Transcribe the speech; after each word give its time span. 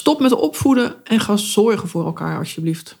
Stop 0.00 0.20
met 0.20 0.32
opvoeden 0.32 0.94
en 1.04 1.20
ga 1.20 1.36
zorgen 1.36 1.88
voor 1.88 2.04
elkaar 2.04 2.38
alsjeblieft. 2.38 2.98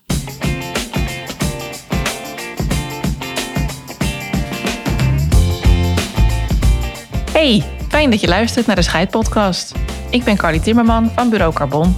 Hey, 7.32 7.64
fijn 7.88 8.10
dat 8.10 8.20
je 8.20 8.28
luistert 8.28 8.66
naar 8.66 8.76
de 8.76 8.82
Scheidpodcast. 8.82 9.74
Ik 10.10 10.24
ben 10.24 10.36
Carly 10.36 10.58
Timmerman 10.58 11.10
van 11.10 11.30
Bureau 11.30 11.52
Carbon, 11.52 11.96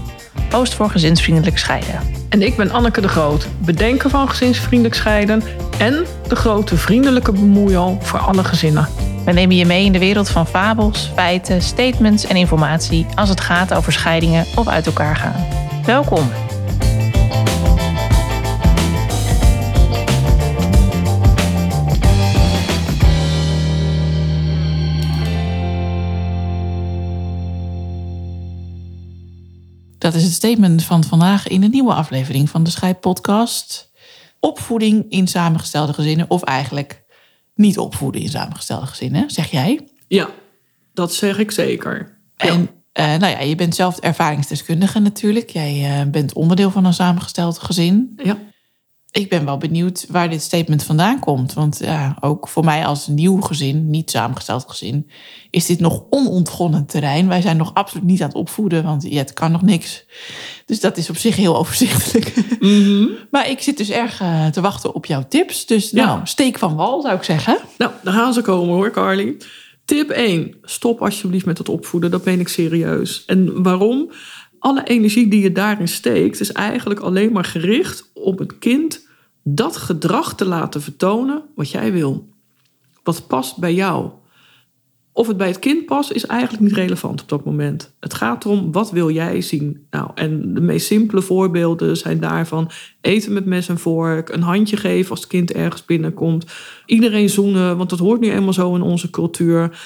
host 0.51 0.75
voor 0.75 0.91
gezinsvriendelijk 0.91 1.59
scheiden. 1.59 2.01
En 2.29 2.43
ik 2.43 2.57
ben 2.57 2.71
Anneke 2.71 3.01
de 3.01 3.09
Groot, 3.09 3.49
bedenker 3.65 4.11
van 4.11 4.29
gezinsvriendelijk 4.29 4.95
scheiden 4.95 5.43
en 5.79 6.07
de 6.29 6.37
grote 6.37 6.77
vriendelijke 6.77 7.33
bemoeial 7.33 7.99
voor 8.01 8.19
alle 8.19 8.45
gezinnen. 8.45 9.12
We 9.25 9.33
nemen 9.33 9.57
je 9.57 9.67
mee 9.67 9.85
in 9.85 9.93
de 9.93 9.99
wereld 9.99 10.29
van 10.29 10.47
fabels, 10.47 11.11
feiten, 11.15 11.63
statements 11.63 12.25
en 12.25 12.37
informatie 12.37 13.07
als 13.15 13.29
het 13.29 13.41
gaat 13.41 13.75
over 13.75 13.93
scheidingen 13.93 14.47
of 14.57 14.69
uit 14.69 14.87
elkaar 14.87 15.17
gaan. 15.17 15.47
Welkom. 15.85 16.31
Dat 29.99 30.15
is 30.15 30.23
het 30.23 30.33
statement 30.33 30.85
van 30.85 31.05
vandaag 31.05 31.49
in 31.49 31.63
een 31.63 31.71
nieuwe 31.71 31.95
aflevering 31.95 32.51
van 32.51 32.63
de 32.63 32.71
Scheidpodcast. 32.71 33.91
Opvoeding 34.41 35.05
in 35.09 35.29
samengestelde 35.29 35.93
gezinnen, 35.93 36.31
of 36.31 36.43
eigenlijk 36.43 37.02
niet 37.55 37.79
opvoeden 37.79 38.21
in 38.21 38.29
samengestelde 38.29 38.87
gezinnen, 38.87 39.31
zeg 39.31 39.51
jij? 39.51 39.89
Ja, 40.09 40.31
dat 40.95 41.15
zeg 41.15 41.39
ik 41.39 41.51
zeker. 41.51 42.19
En 42.37 42.71
eh, 42.93 43.07
nou 43.07 43.33
ja, 43.33 43.41
je 43.41 43.55
bent 43.55 43.75
zelf 43.75 43.99
ervaringsdeskundige 43.99 44.99
natuurlijk. 44.99 45.51
Jij 45.51 46.01
eh, 46.01 46.07
bent 46.11 46.33
onderdeel 46.33 46.71
van 46.71 46.85
een 46.85 46.95
samengesteld 46.95 47.59
gezin. 47.59 48.13
Ja. 48.17 48.39
Ik 49.13 49.29
ben 49.29 49.45
wel 49.45 49.59
benieuwd 49.59 50.07
waar 50.09 50.31
dit 50.31 50.43
statement 50.43 50.83
vandaan 50.85 51.19
komt. 51.19 51.53
Want 51.53 51.79
ja, 51.79 52.17
ook 52.21 52.49
voor 52.49 52.65
mij 52.65 52.87
als 52.87 53.07
nieuw 53.07 53.41
gezin, 53.41 53.91
niet 53.91 54.11
samengesteld 54.11 54.65
gezin, 54.69 55.11
is 55.51 55.67
dit 55.67 55.81
nog 55.81 56.03
onontgonnen 56.11 56.87
terrein. 56.87 57.29
Wij 57.29 57.41
zijn 57.41 57.57
nog 57.57 57.75
absoluut 57.75 58.05
niet 58.05 58.21
aan 58.23 58.29
het 58.29 58.37
opvoeden, 58.37 58.85
want 58.85 59.03
ja, 59.03 59.19
het 59.19 59.33
kan 59.33 59.53
nog 59.53 59.63
niks. 59.63 60.05
Dus 60.67 60.81
dat 60.81 60.97
is 60.97 61.11
op 61.11 61.17
zich 61.17 61.37
heel 61.37 61.57
overzichtelijk. 61.61 62.35
Mhm. 62.61 63.07
Maar 63.31 63.51
ik 63.51 63.61
zit 63.61 63.77
dus 63.77 63.91
erg 63.91 64.21
eh, 64.21 64.47
te 64.47 64.61
wachten 64.61 64.95
op 64.95 65.07
jouw 65.07 65.25
tips. 65.29 65.67
Dus 65.67 65.91
Ja. 65.91 66.05
nou, 66.07 66.21
steek 66.25 66.59
van 66.59 66.75
wal 66.75 67.03
zou 67.03 67.15
ik 67.15 67.23
zeggen. 67.23 67.59
Nou, 67.79 67.91
daar 68.03 68.15
gaan 68.15 68.33
ze 68.33 68.41
komen 68.41 68.75
hoor, 68.75 68.91
Carly. 68.91 69.37
Tip 69.85 70.11
1. 70.11 70.55
Stop 70.63 71.03
alsjeblieft 71.03 71.47
met 71.47 71.59
het 71.59 71.69
opvoeden. 71.69 72.11
Dat 72.11 72.25
ben 72.25 72.41
ik 72.41 72.49
serieus. 72.49 73.25
En 73.27 73.63
waarom? 73.63 74.11
Alle 74.59 74.83
energie 74.85 75.29
die 75.29 75.43
je 75.43 75.53
daarin 75.53 75.89
steekt, 75.89 76.41
is 76.41 76.53
eigenlijk 76.53 77.01
alleen 77.01 77.33
maar 77.33 77.45
gericht 77.45 78.11
op 78.23 78.39
het 78.39 78.59
kind 78.59 79.09
dat 79.43 79.77
gedrag 79.77 80.35
te 80.35 80.45
laten 80.45 80.83
vertonen 80.83 81.43
wat 81.55 81.71
jij 81.71 81.93
wil. 81.93 82.29
Wat 83.03 83.27
past 83.27 83.59
bij 83.59 83.75
jou. 83.75 84.11
Of 85.15 85.27
het 85.27 85.37
bij 85.37 85.47
het 85.47 85.59
kind 85.59 85.87
past, 85.87 86.13
is 86.13 86.27
eigenlijk 86.27 86.63
niet 86.63 86.73
relevant 86.73 87.23
op 87.23 87.29
dat 87.29 87.45
moment. 87.45 87.95
Het 88.01 88.15
gaat 88.15 88.45
erom, 88.45 88.73
wat 88.73 88.91
wil 88.91 89.11
jij 89.11 89.41
zien? 89.41 89.87
Nou, 89.91 90.11
en 90.15 90.55
de 90.55 90.61
meest 90.61 90.87
simpele 90.87 91.23
voorbeelden 91.23 91.97
zijn 91.97 92.21
daarvan... 92.21 92.71
eten 93.01 93.33
met 93.33 93.45
mes 93.45 93.69
en 93.69 93.79
vork, 93.79 94.29
een 94.29 94.43
handje 94.43 94.77
geven 94.77 95.11
als 95.11 95.21
het 95.21 95.29
kind 95.29 95.53
ergens 95.53 95.85
binnenkomt... 95.85 96.53
iedereen 96.87 97.29
zoenen, 97.29 97.77
want 97.77 97.91
dat 97.91 97.99
hoort 97.99 98.21
nu 98.21 98.31
eenmaal 98.31 98.53
zo 98.53 98.75
in 98.75 98.83
onze 98.83 99.11
cultuur... 99.11 99.81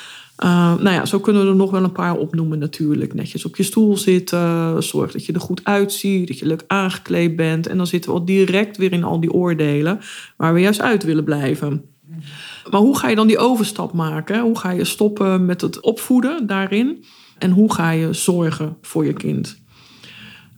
Uh, 0.45 0.75
nou 0.75 0.91
ja, 0.91 1.05
zo 1.05 1.21
kunnen 1.21 1.43
we 1.43 1.49
er 1.49 1.57
nog 1.57 1.71
wel 1.71 1.85
een 1.85 1.93
paar 1.93 2.17
opnoemen 2.17 2.59
natuurlijk. 2.59 3.15
Netjes 3.15 3.45
op 3.45 3.57
je 3.57 3.63
stoel 3.63 3.97
zitten, 3.97 4.83
zorg 4.83 5.13
dat 5.13 5.27
je 5.27 5.33
er 5.33 5.41
goed 5.41 5.61
uitziet, 5.65 6.29
dat 6.29 6.39
je 6.39 6.47
leuk 6.47 6.65
aangekleed 6.67 7.37
bent. 7.37 7.67
En 7.67 7.77
dan 7.77 7.87
zitten 7.87 8.11
we 8.11 8.19
al 8.19 8.25
direct 8.25 8.77
weer 8.77 8.93
in 8.93 9.05
al 9.05 9.21
die 9.21 9.33
oordelen 9.33 10.01
waar 10.37 10.55
we 10.55 10.61
juist 10.61 10.81
uit 10.81 11.05
willen 11.05 11.25
blijven. 11.25 11.85
Maar 12.71 12.81
hoe 12.81 12.99
ga 12.99 13.09
je 13.09 13.17
dan 13.17 13.27
die 13.27 13.39
overstap 13.39 13.93
maken? 13.93 14.41
Hoe 14.41 14.59
ga 14.59 14.71
je 14.71 14.85
stoppen 14.85 15.45
met 15.45 15.61
het 15.61 15.81
opvoeden 15.81 16.47
daarin? 16.47 17.05
En 17.39 17.51
hoe 17.51 17.73
ga 17.73 17.91
je 17.91 18.13
zorgen 18.13 18.77
voor 18.81 19.05
je 19.05 19.13
kind? 19.13 19.61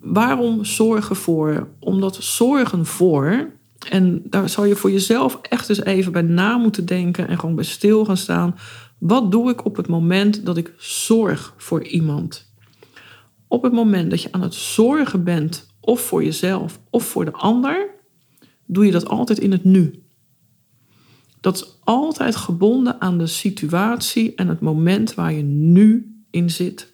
Waarom 0.00 0.64
zorgen 0.64 1.16
voor? 1.16 1.68
Omdat 1.78 2.16
zorgen 2.20 2.86
voor, 2.86 3.50
en 3.90 4.22
daar 4.24 4.48
zou 4.48 4.66
je 4.66 4.76
voor 4.76 4.90
jezelf 4.90 5.38
echt 5.42 5.68
eens 5.68 5.84
even 5.84 6.12
bij 6.12 6.22
na 6.22 6.56
moeten 6.56 6.84
denken 6.86 7.28
en 7.28 7.38
gewoon 7.38 7.54
bij 7.54 7.64
stil 7.64 8.04
gaan 8.04 8.16
staan. 8.16 8.56
Wat 8.98 9.30
doe 9.30 9.50
ik 9.50 9.64
op 9.64 9.76
het 9.76 9.88
moment 9.88 10.46
dat 10.46 10.56
ik 10.56 10.74
zorg 10.76 11.54
voor 11.56 11.84
iemand? 11.84 12.52
Op 13.48 13.62
het 13.62 13.72
moment 13.72 14.10
dat 14.10 14.22
je 14.22 14.32
aan 14.32 14.42
het 14.42 14.54
zorgen 14.54 15.24
bent, 15.24 15.66
of 15.80 16.00
voor 16.00 16.24
jezelf 16.24 16.80
of 16.90 17.04
voor 17.04 17.24
de 17.24 17.32
ander, 17.32 17.90
doe 18.66 18.86
je 18.86 18.92
dat 18.92 19.08
altijd 19.08 19.38
in 19.38 19.52
het 19.52 19.64
nu. 19.64 20.02
Dat 21.40 21.56
is 21.56 21.78
altijd 21.84 22.36
gebonden 22.36 23.00
aan 23.00 23.18
de 23.18 23.26
situatie 23.26 24.34
en 24.34 24.48
het 24.48 24.60
moment 24.60 25.14
waar 25.14 25.32
je 25.32 25.42
nu 25.42 26.16
in 26.30 26.50
zit. 26.50 26.92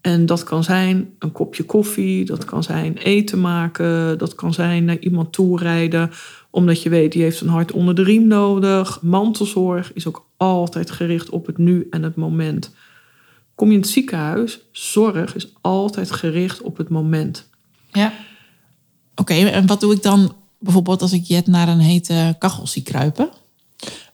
En 0.00 0.26
dat 0.26 0.42
kan 0.44 0.64
zijn 0.64 1.14
een 1.18 1.32
kopje 1.32 1.62
koffie, 1.62 2.24
dat 2.24 2.44
kan 2.44 2.62
zijn 2.62 2.96
eten 2.96 3.40
maken, 3.40 4.18
dat 4.18 4.34
kan 4.34 4.52
zijn 4.52 4.84
naar 4.84 4.98
iemand 4.98 5.32
toerijden, 5.32 6.10
omdat 6.50 6.82
je 6.82 6.88
weet 6.88 7.12
die 7.12 7.22
heeft 7.22 7.40
een 7.40 7.48
hart 7.48 7.72
onder 7.72 7.94
de 7.94 8.02
riem 8.02 8.26
nodig. 8.26 9.02
Mantelzorg 9.02 9.92
is 9.92 10.06
ook 10.06 10.26
altijd 10.42 10.90
gericht 10.90 11.30
op 11.30 11.46
het 11.46 11.58
nu 11.58 11.86
en 11.90 12.02
het 12.02 12.16
moment. 12.16 12.70
Kom 13.54 13.68
je 13.68 13.74
in 13.74 13.80
het 13.80 13.90
ziekenhuis, 13.90 14.60
zorg 14.72 15.34
is 15.34 15.52
altijd 15.60 16.10
gericht 16.10 16.60
op 16.60 16.76
het 16.76 16.88
moment. 16.88 17.48
Ja. 17.92 18.12
Oké, 19.14 19.34
en 19.34 19.66
wat 19.66 19.80
doe 19.80 19.94
ik 19.94 20.02
dan 20.02 20.34
bijvoorbeeld 20.58 21.02
als 21.02 21.12
ik 21.12 21.24
Jet 21.24 21.46
naar 21.46 21.68
een 21.68 21.78
hete 21.78 22.36
kachel 22.38 22.66
zie 22.66 22.82
kruipen? 22.82 23.30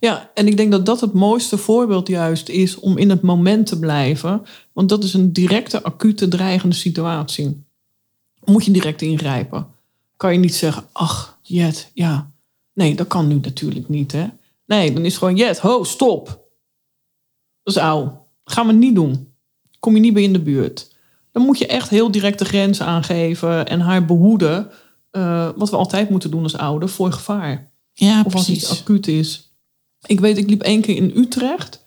Ja, 0.00 0.30
en 0.34 0.46
ik 0.46 0.56
denk 0.56 0.70
dat 0.70 0.86
dat 0.86 1.00
het 1.00 1.12
mooiste 1.12 1.56
voorbeeld 1.56 2.08
juist 2.08 2.48
is 2.48 2.78
om 2.78 2.98
in 2.98 3.10
het 3.10 3.22
moment 3.22 3.66
te 3.66 3.78
blijven. 3.78 4.42
Want 4.72 4.88
dat 4.88 5.04
is 5.04 5.14
een 5.14 5.32
directe, 5.32 5.82
acute, 5.82 6.28
dreigende 6.28 6.74
situatie. 6.74 7.64
Moet 8.44 8.64
je 8.64 8.70
direct 8.70 9.02
ingrijpen. 9.02 9.66
Kan 10.16 10.32
je 10.32 10.38
niet 10.38 10.54
zeggen, 10.54 10.84
ach, 10.92 11.38
Jet, 11.42 11.90
ja. 11.94 12.30
Nee, 12.72 12.94
dat 12.94 13.06
kan 13.06 13.28
nu 13.28 13.38
natuurlijk 13.42 13.88
niet, 13.88 14.12
hè. 14.12 14.26
Nee, 14.68 14.92
dan 14.92 15.04
is 15.04 15.08
het 15.12 15.18
gewoon, 15.18 15.36
Jet, 15.36 15.58
ho, 15.58 15.84
stop. 15.84 16.26
Dat 17.62 17.76
is 17.76 17.82
auw. 17.82 18.26
Gaan 18.44 18.66
we 18.66 18.72
niet 18.72 18.94
doen. 18.94 19.32
Kom 19.78 19.94
je 19.94 20.00
niet 20.00 20.12
bij 20.14 20.22
in 20.22 20.32
de 20.32 20.40
buurt. 20.42 20.96
Dan 21.32 21.42
moet 21.42 21.58
je 21.58 21.66
echt 21.66 21.88
heel 21.90 22.10
direct 22.10 22.38
de 22.38 22.44
grenzen 22.44 22.86
aangeven 22.86 23.66
en 23.66 23.80
haar 23.80 24.04
behoeden. 24.04 24.70
eh, 25.10 25.48
wat 25.56 25.70
we 25.70 25.76
altijd 25.76 26.10
moeten 26.10 26.30
doen 26.30 26.42
als 26.42 26.56
ouder, 26.56 26.88
voor 26.88 27.12
gevaar. 27.12 27.70
Ja, 27.92 28.22
Of 28.24 28.34
als 28.34 28.44
precies. 28.44 28.62
iets 28.70 28.80
acuut 28.80 29.06
is. 29.06 29.52
Ik 30.06 30.20
weet, 30.20 30.38
ik 30.38 30.48
liep 30.48 30.62
één 30.62 30.80
keer 30.80 30.96
in 30.96 31.12
Utrecht. 31.16 31.82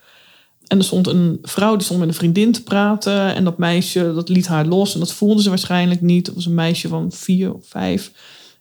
En 0.68 0.78
er 0.78 0.84
stond 0.84 1.08
een 1.08 1.38
vrouw 1.42 1.76
die 1.76 1.84
stond 1.84 2.00
met 2.00 2.08
een 2.08 2.14
vriendin 2.16 2.52
te 2.52 2.64
praten. 2.64 3.36
En 3.36 3.44
dat 3.44 3.58
meisje, 3.58 4.14
dat 4.14 4.30
liet 4.30 4.48
haar 4.48 4.66
los. 4.66 4.94
En 4.94 5.00
dat 5.00 5.14
voelde 5.14 5.42
ze 5.42 5.50
waarschijnlijk 5.50 6.02
niet. 6.02 6.26
Het 6.26 6.36
was 6.36 6.46
een 6.46 6.54
meisje 6.54 6.88
van 6.88 7.12
vier 7.12 7.54
of 7.54 7.66
vijf. 7.68 8.12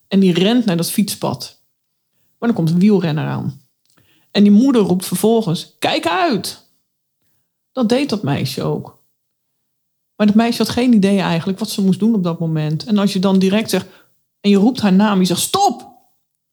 En 0.08 0.20
die 0.20 0.32
rent 0.32 0.64
naar 0.64 0.76
dat 0.76 0.91
fietspad. 0.91 1.62
Maar 2.38 2.48
dan 2.48 2.54
komt 2.58 2.70
een 2.70 2.78
wielrenner 2.78 3.26
aan. 3.26 3.60
En 4.30 4.42
die 4.42 4.52
moeder 4.52 4.82
roept 4.82 5.06
vervolgens, 5.06 5.74
kijk 5.78 6.06
uit! 6.06 6.68
Dat 7.72 7.88
deed 7.88 8.08
dat 8.08 8.22
meisje 8.22 8.62
ook. 8.62 9.02
Maar 10.16 10.26
dat 10.26 10.36
meisje 10.36 10.62
had 10.62 10.68
geen 10.68 10.92
idee 10.92 11.18
eigenlijk 11.18 11.58
wat 11.58 11.70
ze 11.70 11.82
moest 11.82 11.98
doen 11.98 12.14
op 12.14 12.22
dat 12.22 12.38
moment. 12.38 12.84
En 12.84 12.98
als 12.98 13.12
je 13.12 13.19
dan 13.19 13.38
direct 13.38 13.70
zegt, 13.70 13.86
en 14.40 14.50
je 14.50 14.56
roept 14.56 14.80
haar 14.80 14.92
naam, 14.92 15.19
je 15.19 15.24
zegt, 15.24 15.40
stop! 15.40 15.88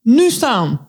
Nu 0.01 0.29
staan! 0.29 0.87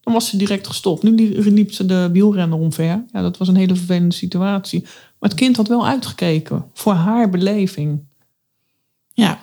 Dan 0.00 0.12
was 0.12 0.28
ze 0.28 0.36
direct 0.36 0.66
gestopt. 0.66 1.02
Nu 1.02 1.14
li- 1.14 1.50
liep 1.50 1.72
ze 1.72 1.86
de 1.86 2.08
wielrenner 2.12 2.58
omver. 2.58 3.04
Ja, 3.12 3.22
dat 3.22 3.36
was 3.36 3.48
een 3.48 3.56
hele 3.56 3.76
vervelende 3.76 4.14
situatie. 4.14 4.80
Maar 5.18 5.30
het 5.30 5.34
kind 5.34 5.56
had 5.56 5.68
wel 5.68 5.86
uitgekeken 5.86 6.64
voor 6.72 6.92
haar 6.92 7.30
beleving. 7.30 8.04
Ja. 9.12 9.42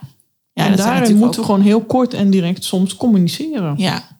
ja 0.54 0.66
en 0.66 0.76
daarin 0.76 1.18
moeten 1.18 1.40
we 1.40 1.46
gewoon 1.46 1.62
heel 1.62 1.84
kort 1.84 2.14
en 2.14 2.30
direct 2.30 2.64
soms 2.64 2.96
communiceren. 2.96 3.74
Ja. 3.78 4.17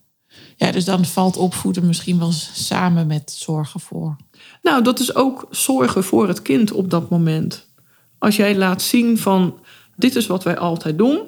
Ja, 0.58 0.72
dus 0.72 0.86
dan 0.86 1.06
valt 1.06 1.38
opvoeden 1.38 1.86
misschien 1.86 2.20
wel 2.20 2.32
samen 2.32 3.08
met 3.08 3.32
zorgen 3.32 3.80
voor. 3.80 4.16
Nou, 4.62 4.84
dat 4.84 5.00
is 5.00 5.16
ook 5.16 5.48
zorgen 5.50 6.04
voor 6.04 6.28
het 6.28 6.42
kind 6.42 6.72
op 6.72 6.90
dat 6.90 7.10
moment. 7.10 7.68
Als 8.18 8.36
jij 8.36 8.58
laat 8.58 8.82
zien 8.82 9.18
van 9.18 9.60
dit 9.96 10.16
is 10.16 10.28
wat 10.28 10.44
wij 10.44 10.58
altijd 10.58 10.98
doen, 10.98 11.20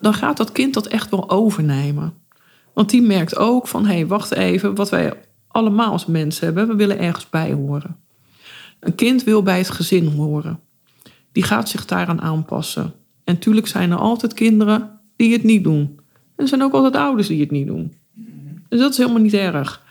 dan 0.00 0.14
gaat 0.14 0.36
dat 0.36 0.52
kind 0.52 0.74
dat 0.74 0.86
echt 0.86 1.10
wel 1.10 1.30
overnemen. 1.30 2.14
Want 2.74 2.90
die 2.90 3.02
merkt 3.02 3.36
ook 3.36 3.66
van 3.66 3.86
hé, 3.86 3.94
hey, 3.94 4.06
wacht 4.06 4.32
even, 4.32 4.74
wat 4.74 4.90
wij 4.90 5.12
allemaal 5.48 5.92
als 5.92 6.06
mensen 6.06 6.44
hebben, 6.44 6.68
we 6.68 6.74
willen 6.74 6.98
ergens 6.98 7.30
bij 7.30 7.52
horen. 7.52 7.96
Een 8.80 8.94
kind 8.94 9.24
wil 9.24 9.42
bij 9.42 9.58
het 9.58 9.70
gezin 9.70 10.06
horen. 10.06 10.60
Die 11.32 11.42
gaat 11.42 11.68
zich 11.68 11.84
daaraan 11.84 12.20
aanpassen. 12.20 12.94
En 13.24 13.38
tuurlijk 13.38 13.66
zijn 13.66 13.90
er 13.90 13.98
altijd 13.98 14.34
kinderen 14.34 15.00
die 15.16 15.32
het 15.32 15.42
niet 15.42 15.64
doen. 15.64 16.00
En 16.14 16.44
er 16.44 16.48
zijn 16.48 16.62
ook 16.62 16.72
altijd 16.72 16.96
ouders 16.96 17.28
die 17.28 17.40
het 17.40 17.50
niet 17.50 17.66
doen. 17.66 17.97
Dus 18.68 18.80
dat 18.80 18.90
is 18.90 18.98
helemaal 18.98 19.22
niet 19.22 19.34
erg. 19.34 19.86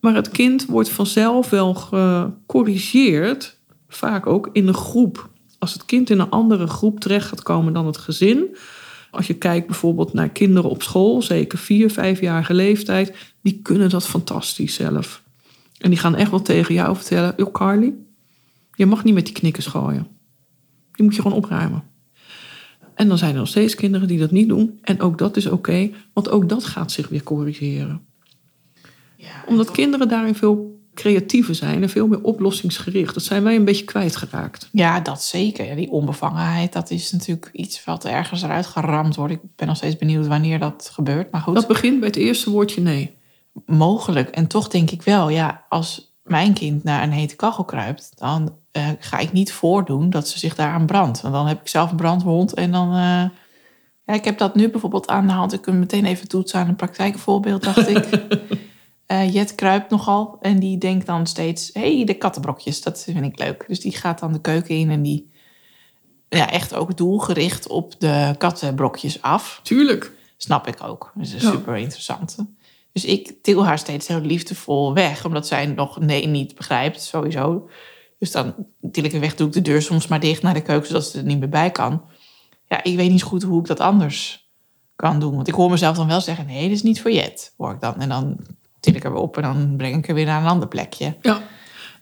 Maar 0.00 0.14
het 0.14 0.28
kind 0.28 0.66
wordt 0.66 0.88
vanzelf 0.88 1.50
wel 1.50 1.74
gecorrigeerd, 1.74 3.58
vaak 3.88 4.26
ook 4.26 4.48
in 4.52 4.68
een 4.68 4.74
groep. 4.74 5.30
als 5.58 5.72
het 5.72 5.84
kind 5.84 6.10
in 6.10 6.18
een 6.18 6.30
andere 6.30 6.66
groep 6.66 7.00
terecht 7.00 7.28
gaat 7.28 7.42
komen 7.42 7.72
dan 7.72 7.86
het 7.86 7.96
gezin. 7.96 8.56
Als 9.10 9.26
je 9.26 9.34
kijkt 9.34 9.66
bijvoorbeeld 9.66 10.12
naar 10.12 10.28
kinderen 10.28 10.70
op 10.70 10.82
school, 10.82 11.22
zeker 11.22 11.58
vier, 11.58 11.90
vijfjarige 11.90 12.54
leeftijd, 12.54 13.14
die 13.42 13.60
kunnen 13.62 13.90
dat 13.90 14.06
fantastisch 14.06 14.74
zelf. 14.74 15.22
En 15.78 15.90
die 15.90 15.98
gaan 15.98 16.16
echt 16.16 16.30
wel 16.30 16.42
tegen 16.42 16.74
jou 16.74 16.96
vertellen: 16.96 17.34
Yo, 17.36 17.50
Carly, 17.50 17.94
je 18.74 18.86
mag 18.86 19.04
niet 19.04 19.14
met 19.14 19.24
die 19.24 19.34
knikkers 19.34 19.66
gooien. 19.66 20.06
Die 20.92 21.04
moet 21.04 21.14
je 21.14 21.22
gewoon 21.22 21.36
opruimen. 21.36 21.82
En 22.94 23.08
dan 23.08 23.18
zijn 23.18 23.32
er 23.32 23.38
nog 23.38 23.48
steeds 23.48 23.74
kinderen 23.74 24.08
die 24.08 24.18
dat 24.18 24.30
niet 24.30 24.48
doen. 24.48 24.78
En 24.82 25.00
ook 25.00 25.18
dat 25.18 25.36
is 25.36 25.46
oké, 25.46 25.90
want 26.12 26.28
ook 26.28 26.48
dat 26.48 26.64
gaat 26.64 26.92
zich 26.92 27.08
weer 27.08 27.22
corrigeren. 27.22 28.00
Omdat 29.46 29.70
kinderen 29.70 30.08
daarin 30.08 30.34
veel 30.34 30.72
creatiever 30.94 31.54
zijn 31.54 31.82
en 31.82 31.88
veel 31.88 32.06
meer 32.06 32.22
oplossingsgericht. 32.22 33.14
Dat 33.14 33.22
zijn 33.22 33.42
wij 33.42 33.54
een 33.56 33.64
beetje 33.64 33.84
kwijtgeraakt. 33.84 34.68
Ja, 34.72 35.00
dat 35.00 35.22
zeker. 35.22 35.64
Ja, 35.66 35.74
Die 35.74 35.90
onbevangenheid, 35.90 36.72
dat 36.72 36.90
is 36.90 37.12
natuurlijk 37.12 37.48
iets 37.52 37.84
wat 37.84 38.04
ergens 38.04 38.42
eruit 38.42 38.66
geramd 38.66 39.16
wordt. 39.16 39.32
Ik 39.32 39.40
ben 39.56 39.66
nog 39.66 39.76
steeds 39.76 39.96
benieuwd 39.96 40.26
wanneer 40.26 40.58
dat 40.58 40.90
gebeurt. 40.92 41.30
Maar 41.30 41.40
goed, 41.40 41.54
Dat 41.54 41.66
begint 41.66 41.98
bij 41.98 42.08
het 42.08 42.16
eerste 42.16 42.50
woordje 42.50 42.80
nee. 42.80 43.14
mogelijk. 43.66 44.28
En 44.30 44.46
toch 44.46 44.68
denk 44.68 44.90
ik 44.90 45.02
wel, 45.02 45.28
ja, 45.28 45.64
als 45.68 46.16
mijn 46.22 46.52
kind 46.52 46.84
naar 46.84 47.02
een 47.02 47.12
hete 47.12 47.36
kachel 47.36 47.64
kruipt, 47.64 48.12
dan 48.14 48.54
eh, 48.70 48.88
ga 48.98 49.18
ik 49.18 49.32
niet 49.32 49.52
voordoen 49.52 50.10
dat 50.10 50.28
ze 50.28 50.38
zich 50.38 50.54
daaraan 50.54 50.86
brandt. 50.86 51.20
Want 51.20 51.34
dan 51.34 51.46
heb 51.46 51.60
ik 51.60 51.68
zelf 51.68 51.90
een 51.90 51.96
brandwond 51.96 52.54
en 52.54 52.72
dan. 52.72 52.88
eh, 52.88 53.24
ja, 54.06 54.14
ik 54.14 54.24
heb 54.24 54.38
dat 54.38 54.54
nu 54.54 54.70
bijvoorbeeld 54.70 55.08
aan 55.08 55.26
de 55.26 55.32
hand. 55.32 55.52
Ik 55.52 55.60
kan 55.60 55.78
meteen 55.78 56.04
even 56.04 56.28
toetsen 56.28 56.60
aan 56.60 56.68
een 56.68 56.76
praktijkvoorbeeld, 56.76 57.62
dacht 57.62 57.88
ik. 57.88 58.08
Eh, 59.06 59.32
Jet 59.34 59.54
kruipt 59.54 59.90
nogal 59.90 60.38
en 60.40 60.58
die 60.58 60.78
denkt 60.78 61.06
dan 61.06 61.26
steeds: 61.26 61.70
hé, 61.72 61.96
hey, 61.96 62.04
de 62.04 62.14
kattenbrokjes, 62.14 62.82
dat 62.82 63.02
vind 63.02 63.24
ik 63.24 63.38
leuk. 63.38 63.64
Dus 63.68 63.80
die 63.80 63.96
gaat 63.96 64.18
dan 64.18 64.32
de 64.32 64.40
keuken 64.40 64.74
in 64.76 64.90
en 64.90 65.02
die. 65.02 65.30
Ja, 66.28 66.50
echt 66.50 66.74
ook 66.74 66.96
doelgericht 66.96 67.66
op 67.68 67.94
de 67.98 68.34
kattenbrokjes 68.38 69.22
af. 69.22 69.60
Tuurlijk. 69.62 70.12
Snap 70.36 70.66
ik 70.66 70.82
ook. 70.82 71.12
Dat 71.14 71.26
is 71.26 71.32
een 71.32 71.40
Ja. 71.40 71.50
super 71.50 71.76
interessante. 71.76 72.46
Dus 72.92 73.04
ik 73.04 73.34
til 73.42 73.64
haar 73.64 73.78
steeds 73.78 74.08
heel 74.08 74.20
liefdevol 74.20 74.94
weg, 74.94 75.24
omdat 75.24 75.46
zij 75.46 75.66
nog 75.66 75.98
nee 76.00 76.26
niet 76.26 76.54
begrijpt, 76.54 77.02
sowieso. 77.02 77.68
Dus 78.18 78.30
dan 78.30 78.54
til 78.92 79.04
ik 79.04 79.12
haar 79.12 79.20
weg, 79.20 79.34
doe 79.34 79.46
ik 79.46 79.52
de 79.52 79.62
deur 79.62 79.82
soms 79.82 80.06
maar 80.06 80.20
dicht 80.20 80.42
naar 80.42 80.54
de 80.54 80.62
keuken, 80.62 80.86
zodat 80.86 81.04
ze 81.06 81.18
er 81.18 81.24
niet 81.24 81.38
meer 81.38 81.48
bij 81.48 81.70
kan. 81.70 82.02
Ja, 82.68 82.82
ik 82.84 82.96
weet 82.96 83.10
niet 83.10 83.22
goed 83.22 83.42
hoe 83.42 83.60
ik 83.60 83.66
dat 83.66 83.80
anders 83.80 84.48
kan 84.96 85.20
doen. 85.20 85.34
Want 85.34 85.48
ik 85.48 85.54
hoor 85.54 85.70
mezelf 85.70 85.96
dan 85.96 86.06
wel 86.06 86.20
zeggen, 86.20 86.46
nee, 86.46 86.62
dit 86.68 86.76
is 86.76 86.82
niet 86.82 87.00
voor 87.00 87.12
Jet, 87.12 87.54
hoor 87.56 87.72
ik 87.72 87.80
dan. 87.80 88.00
En 88.00 88.08
dan 88.08 88.36
til 88.84 88.94
ik 88.94 89.04
op 89.14 89.36
en 89.36 89.42
dan 89.42 89.74
breng 89.76 89.96
ik 89.96 90.06
haar 90.06 90.14
weer 90.14 90.26
naar 90.26 90.42
een 90.42 90.48
ander 90.48 90.68
plekje. 90.68 91.16
Ja. 91.20 91.42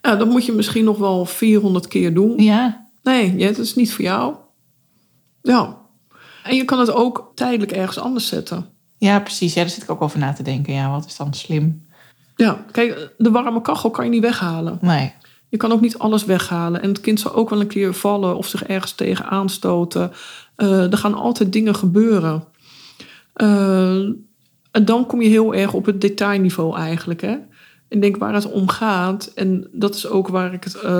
ja, 0.01 0.15
dat 0.15 0.27
moet 0.27 0.45
je 0.45 0.51
misschien 0.51 0.83
nog 0.83 0.97
wel 0.97 1.25
400 1.25 1.87
keer 1.87 2.13
doen. 2.13 2.37
Ja, 2.37 2.83
Nee, 3.03 3.43
het 3.43 3.57
is 3.57 3.75
niet 3.75 3.93
voor 3.93 4.03
jou. 4.03 4.35
Ja. 5.41 5.77
En 6.43 6.55
je 6.55 6.65
kan 6.65 6.79
het 6.79 6.91
ook 6.91 7.31
tijdelijk 7.35 7.71
ergens 7.71 7.99
anders 7.99 8.27
zetten. 8.27 8.65
ja 8.97 9.19
precies. 9.19 9.53
Ja, 9.53 9.61
daar 9.61 9.69
zit 9.69 9.83
ik 9.83 9.91
ook 9.91 10.01
over 10.01 10.19
na 10.19 10.33
te 10.33 10.43
denken. 10.43 10.73
Ja, 10.73 10.91
wat 10.91 11.05
is 11.05 11.15
dan 11.17 11.33
slim? 11.33 11.85
Ja, 12.35 12.65
kijk, 12.71 13.13
de 13.17 13.31
warme 13.31 13.61
kachel 13.61 13.91
kan 13.91 14.05
je 14.05 14.11
niet 14.11 14.21
weghalen. 14.21 14.77
Nee. 14.81 15.13
Je 15.49 15.57
kan 15.57 15.71
ook 15.71 15.81
niet 15.81 15.97
alles 15.97 16.25
weghalen. 16.25 16.81
En 16.81 16.89
het 16.89 17.01
kind 17.01 17.19
zal 17.19 17.33
ook 17.33 17.49
wel 17.49 17.61
een 17.61 17.67
keer 17.67 17.93
vallen 17.93 18.37
of 18.37 18.47
zich 18.47 18.63
ergens 18.63 18.91
tegen 18.91 19.25
aanstoten. 19.25 20.11
Eh, 20.55 20.91
er 20.91 20.97
gaan 20.97 21.13
altijd 21.13 21.53
dingen 21.53 21.75
gebeuren. 21.75 22.43
Eh, 23.33 23.99
en 24.73 24.85
dan 24.85 25.05
kom 25.05 25.21
je 25.21 25.29
heel 25.29 25.53
erg 25.53 25.73
op 25.73 25.85
het 25.85 26.01
detailniveau 26.01 26.77
eigenlijk. 26.77 27.21
Hè? 27.21 27.37
Ik 27.87 28.01
denk 28.01 28.17
waar 28.17 28.33
het 28.33 28.51
om 28.51 28.69
gaat, 28.69 29.31
en 29.35 29.67
dat 29.71 29.95
is 29.95 30.07
ook 30.07 30.27
waar, 30.27 30.53
ik 30.53 30.63
het, 30.63 30.75
eh, 30.75 30.91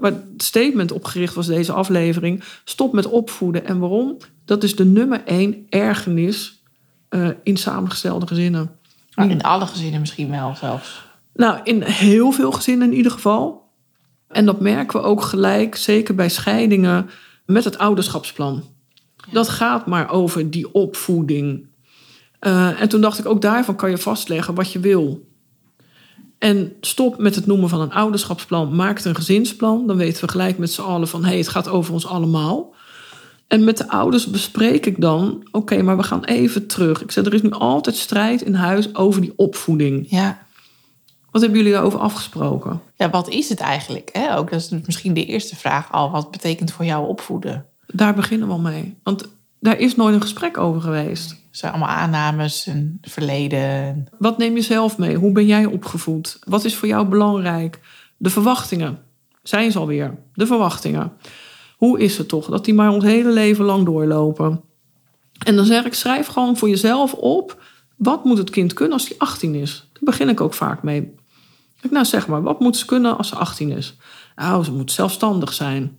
waar 0.00 0.12
het 0.12 0.22
statement 0.36 0.92
op 0.92 1.04
gericht 1.04 1.34
was, 1.34 1.46
deze 1.46 1.72
aflevering. 1.72 2.42
Stop 2.64 2.92
met 2.92 3.06
opvoeden. 3.06 3.66
En 3.66 3.78
waarom? 3.78 4.16
Dat 4.44 4.62
is 4.62 4.76
de 4.76 4.84
nummer 4.84 5.22
één 5.24 5.66
ergernis 5.68 6.62
eh, 7.08 7.28
in 7.42 7.56
samengestelde 7.56 8.26
gezinnen. 8.26 8.70
Maar 9.14 9.30
in 9.30 9.42
alle 9.42 9.66
gezinnen 9.66 10.00
misschien 10.00 10.30
wel 10.30 10.54
zelfs. 10.56 11.06
Nou, 11.34 11.60
in 11.64 11.82
heel 11.82 12.32
veel 12.32 12.52
gezinnen 12.52 12.90
in 12.90 12.96
ieder 12.96 13.12
geval. 13.12 13.70
En 14.28 14.46
dat 14.46 14.60
merken 14.60 15.00
we 15.00 15.06
ook 15.06 15.22
gelijk, 15.22 15.76
zeker 15.76 16.14
bij 16.14 16.28
scheidingen, 16.28 17.10
met 17.46 17.64
het 17.64 17.78
ouderschapsplan. 17.78 18.62
Dat 19.30 19.48
gaat 19.48 19.86
maar 19.86 20.10
over 20.10 20.50
die 20.50 20.74
opvoeding. 20.74 21.66
Eh, 22.38 22.80
en 22.80 22.88
toen 22.88 23.00
dacht 23.00 23.18
ik, 23.18 23.26
ook 23.26 23.42
daarvan 23.42 23.76
kan 23.76 23.90
je 23.90 23.98
vastleggen 23.98 24.54
wat 24.54 24.72
je 24.72 24.78
wil. 24.78 25.26
En 26.38 26.72
stop 26.80 27.18
met 27.18 27.34
het 27.34 27.46
noemen 27.46 27.68
van 27.68 27.80
een 27.80 27.92
ouderschapsplan. 27.92 28.76
Maak 28.76 28.96
het 28.96 29.04
een 29.04 29.14
gezinsplan. 29.14 29.86
Dan 29.86 29.96
weten 29.96 30.24
we 30.24 30.30
gelijk 30.30 30.58
met 30.58 30.72
z'n 30.72 30.80
allen 30.80 31.08
van... 31.08 31.22
hé, 31.22 31.28
hey, 31.28 31.38
het 31.38 31.48
gaat 31.48 31.68
over 31.68 31.92
ons 31.92 32.06
allemaal. 32.06 32.74
En 33.46 33.64
met 33.64 33.76
de 33.76 33.88
ouders 33.88 34.26
bespreek 34.26 34.86
ik 34.86 35.00
dan... 35.00 35.48
oké, 35.50 35.82
maar 35.82 35.96
we 35.96 36.02
gaan 36.02 36.24
even 36.24 36.66
terug. 36.66 37.02
Ik 37.02 37.10
zeg, 37.10 37.24
er 37.24 37.34
is 37.34 37.42
nu 37.42 37.50
altijd 37.50 37.96
strijd 37.96 38.42
in 38.42 38.54
huis 38.54 38.94
over 38.94 39.20
die 39.20 39.32
opvoeding. 39.36 40.06
Ja, 40.10 40.46
Wat 41.30 41.40
hebben 41.40 41.58
jullie 41.58 41.74
daarover 41.74 42.00
afgesproken? 42.00 42.80
Ja, 42.94 43.10
wat 43.10 43.28
is 43.28 43.48
het 43.48 43.60
eigenlijk? 43.60 44.10
Hè? 44.12 44.36
Ook 44.36 44.50
dat 44.50 44.60
is 44.60 44.70
misschien 44.86 45.14
de 45.14 45.24
eerste 45.24 45.56
vraag 45.56 45.92
al. 45.92 46.10
Wat 46.10 46.30
betekent 46.30 46.72
voor 46.72 46.84
jou 46.84 47.08
opvoeden? 47.08 47.66
Daar 47.86 48.14
beginnen 48.14 48.48
we 48.48 48.54
al 48.54 48.60
mee. 48.60 48.98
Want 49.02 49.28
daar 49.60 49.78
is 49.78 49.96
nooit 49.96 50.14
een 50.14 50.20
gesprek 50.22 50.58
over 50.58 50.80
geweest. 50.80 51.36
Zijn 51.58 51.72
allemaal 51.72 51.96
aannames 51.96 52.66
en 52.66 52.98
verleden. 53.02 54.06
Wat 54.18 54.38
neem 54.38 54.54
je 54.54 54.62
zelf 54.62 54.98
mee? 54.98 55.16
Hoe 55.16 55.32
ben 55.32 55.46
jij 55.46 55.64
opgevoed? 55.64 56.38
Wat 56.44 56.64
is 56.64 56.74
voor 56.74 56.88
jou 56.88 57.08
belangrijk? 57.08 57.80
De 58.16 58.30
verwachtingen. 58.30 58.98
Zijn 59.42 59.72
ze 59.72 59.78
alweer. 59.78 60.18
De 60.34 60.46
verwachtingen. 60.46 61.12
Hoe 61.76 62.00
is 62.00 62.18
het 62.18 62.28
toch 62.28 62.46
dat 62.46 62.64
die 62.64 62.74
maar 62.74 62.90
ons 62.90 63.04
hele 63.04 63.30
leven 63.30 63.64
lang 63.64 63.84
doorlopen? 63.84 64.60
En 65.38 65.56
dan 65.56 65.64
zeg 65.64 65.84
ik, 65.84 65.94
schrijf 65.94 66.26
gewoon 66.26 66.56
voor 66.56 66.68
jezelf 66.68 67.12
op... 67.12 67.62
wat 67.96 68.24
moet 68.24 68.38
het 68.38 68.50
kind 68.50 68.72
kunnen 68.72 68.92
als 68.92 69.08
hij 69.08 69.18
18 69.18 69.54
is? 69.54 69.88
Daar 69.92 70.02
begin 70.02 70.28
ik 70.28 70.40
ook 70.40 70.54
vaak 70.54 70.82
mee. 70.82 71.14
Nou 71.90 72.04
zeg 72.04 72.26
maar, 72.26 72.42
wat 72.42 72.60
moet 72.60 72.76
ze 72.76 72.86
kunnen 72.86 73.16
als 73.16 73.28
ze 73.28 73.34
18 73.34 73.70
is? 73.70 73.96
Nou, 74.36 74.64
ze 74.64 74.72
moet 74.72 74.92
zelfstandig 74.92 75.52
zijn. 75.52 75.98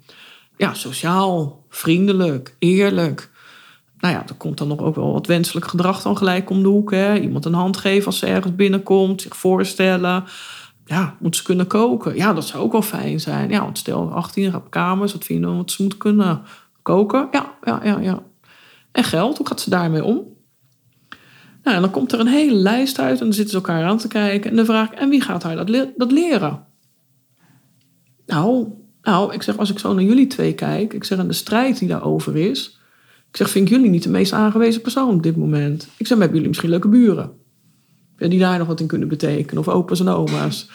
Ja, 0.57 0.73
sociaal, 0.73 1.65
vriendelijk, 1.69 2.55
eerlijk. 2.59 3.29
Nou 3.99 4.13
ja, 4.13 4.27
er 4.27 4.35
komt 4.35 4.57
dan 4.57 4.67
nog 4.67 4.79
ook 4.79 4.95
wel 4.95 5.13
wat 5.13 5.27
wenselijk 5.27 5.67
gedrag 5.67 6.01
dan 6.01 6.17
gelijk 6.17 6.49
om 6.49 6.61
de 6.61 6.67
hoek. 6.67 6.91
Hè? 6.91 7.19
Iemand 7.19 7.45
een 7.45 7.53
hand 7.53 7.77
geven 7.77 8.05
als 8.05 8.19
ze 8.19 8.25
ergens 8.25 8.55
binnenkomt, 8.55 9.21
zich 9.21 9.37
voorstellen. 9.37 10.23
Ja, 10.85 11.15
moet 11.19 11.35
ze 11.35 11.43
kunnen 11.43 11.67
koken? 11.67 12.15
Ja, 12.15 12.33
dat 12.33 12.47
zou 12.47 12.63
ook 12.63 12.71
wel 12.71 12.81
fijn 12.81 13.19
zijn. 13.19 13.49
Ja, 13.49 13.61
want 13.61 13.77
stel 13.77 14.11
18 14.11 14.51
gaat 14.51 14.61
op 14.61 14.69
kamers, 14.71 15.13
wat 15.13 15.25
vind 15.25 15.39
je 15.39 15.45
dan 15.45 15.57
wat 15.57 15.71
ze 15.71 15.83
moet 15.83 15.97
kunnen 15.97 16.41
koken? 16.81 17.27
Ja, 17.31 17.53
ja, 17.63 17.79
ja, 17.83 17.99
ja. 17.99 18.23
En 18.91 19.03
geld, 19.03 19.37
hoe 19.37 19.47
gaat 19.47 19.61
ze 19.61 19.69
daarmee 19.69 20.03
om? 20.03 20.23
Nou, 21.63 21.75
en 21.75 21.81
dan 21.81 21.91
komt 21.91 22.11
er 22.11 22.19
een 22.19 22.27
hele 22.27 22.55
lijst 22.55 22.99
uit 22.99 23.19
en 23.19 23.25
dan 23.25 23.33
zitten 23.33 23.51
ze 23.51 23.55
elkaar 23.55 23.83
aan 23.83 23.97
te 23.97 24.07
kijken. 24.07 24.49
En 24.49 24.55
dan 24.55 24.65
vraag 24.65 24.91
ik, 24.91 24.99
en 24.99 25.09
wie 25.09 25.21
gaat 25.21 25.43
haar 25.43 25.65
dat, 25.65 25.87
dat 25.97 26.11
leren? 26.11 26.65
Nou, 28.25 28.67
nou, 29.01 29.33
ik 29.33 29.43
zeg, 29.43 29.57
als 29.57 29.69
ik 29.69 29.79
zo 29.79 29.93
naar 29.93 30.03
jullie 30.03 30.27
twee 30.27 30.53
kijk, 30.53 30.93
ik 30.93 31.03
zeg, 31.03 31.17
en 31.17 31.27
de 31.27 31.33
strijd 31.33 31.79
die 31.79 31.87
daarover 31.87 32.35
is. 32.35 32.78
Ik 33.31 33.37
zeg, 33.37 33.49
vind 33.49 33.67
ik 33.69 33.75
jullie 33.75 33.89
niet 33.89 34.03
de 34.03 34.09
meest 34.09 34.33
aangewezen 34.33 34.81
persoon 34.81 35.13
op 35.15 35.23
dit 35.23 35.35
moment? 35.35 35.87
Ik 35.97 36.07
zeg, 36.07 36.17
maar 36.17 36.27
hebben 36.27 36.35
jullie 36.35 36.47
misschien 36.47 36.69
leuke 36.69 36.87
buren? 36.87 37.31
Die 38.17 38.39
daar 38.39 38.57
nog 38.57 38.67
wat 38.67 38.79
in 38.79 38.87
kunnen 38.87 39.07
betekenen, 39.07 39.57
of 39.61 39.67
opa's 39.67 39.99
en 39.99 40.07
oma's. 40.07 40.69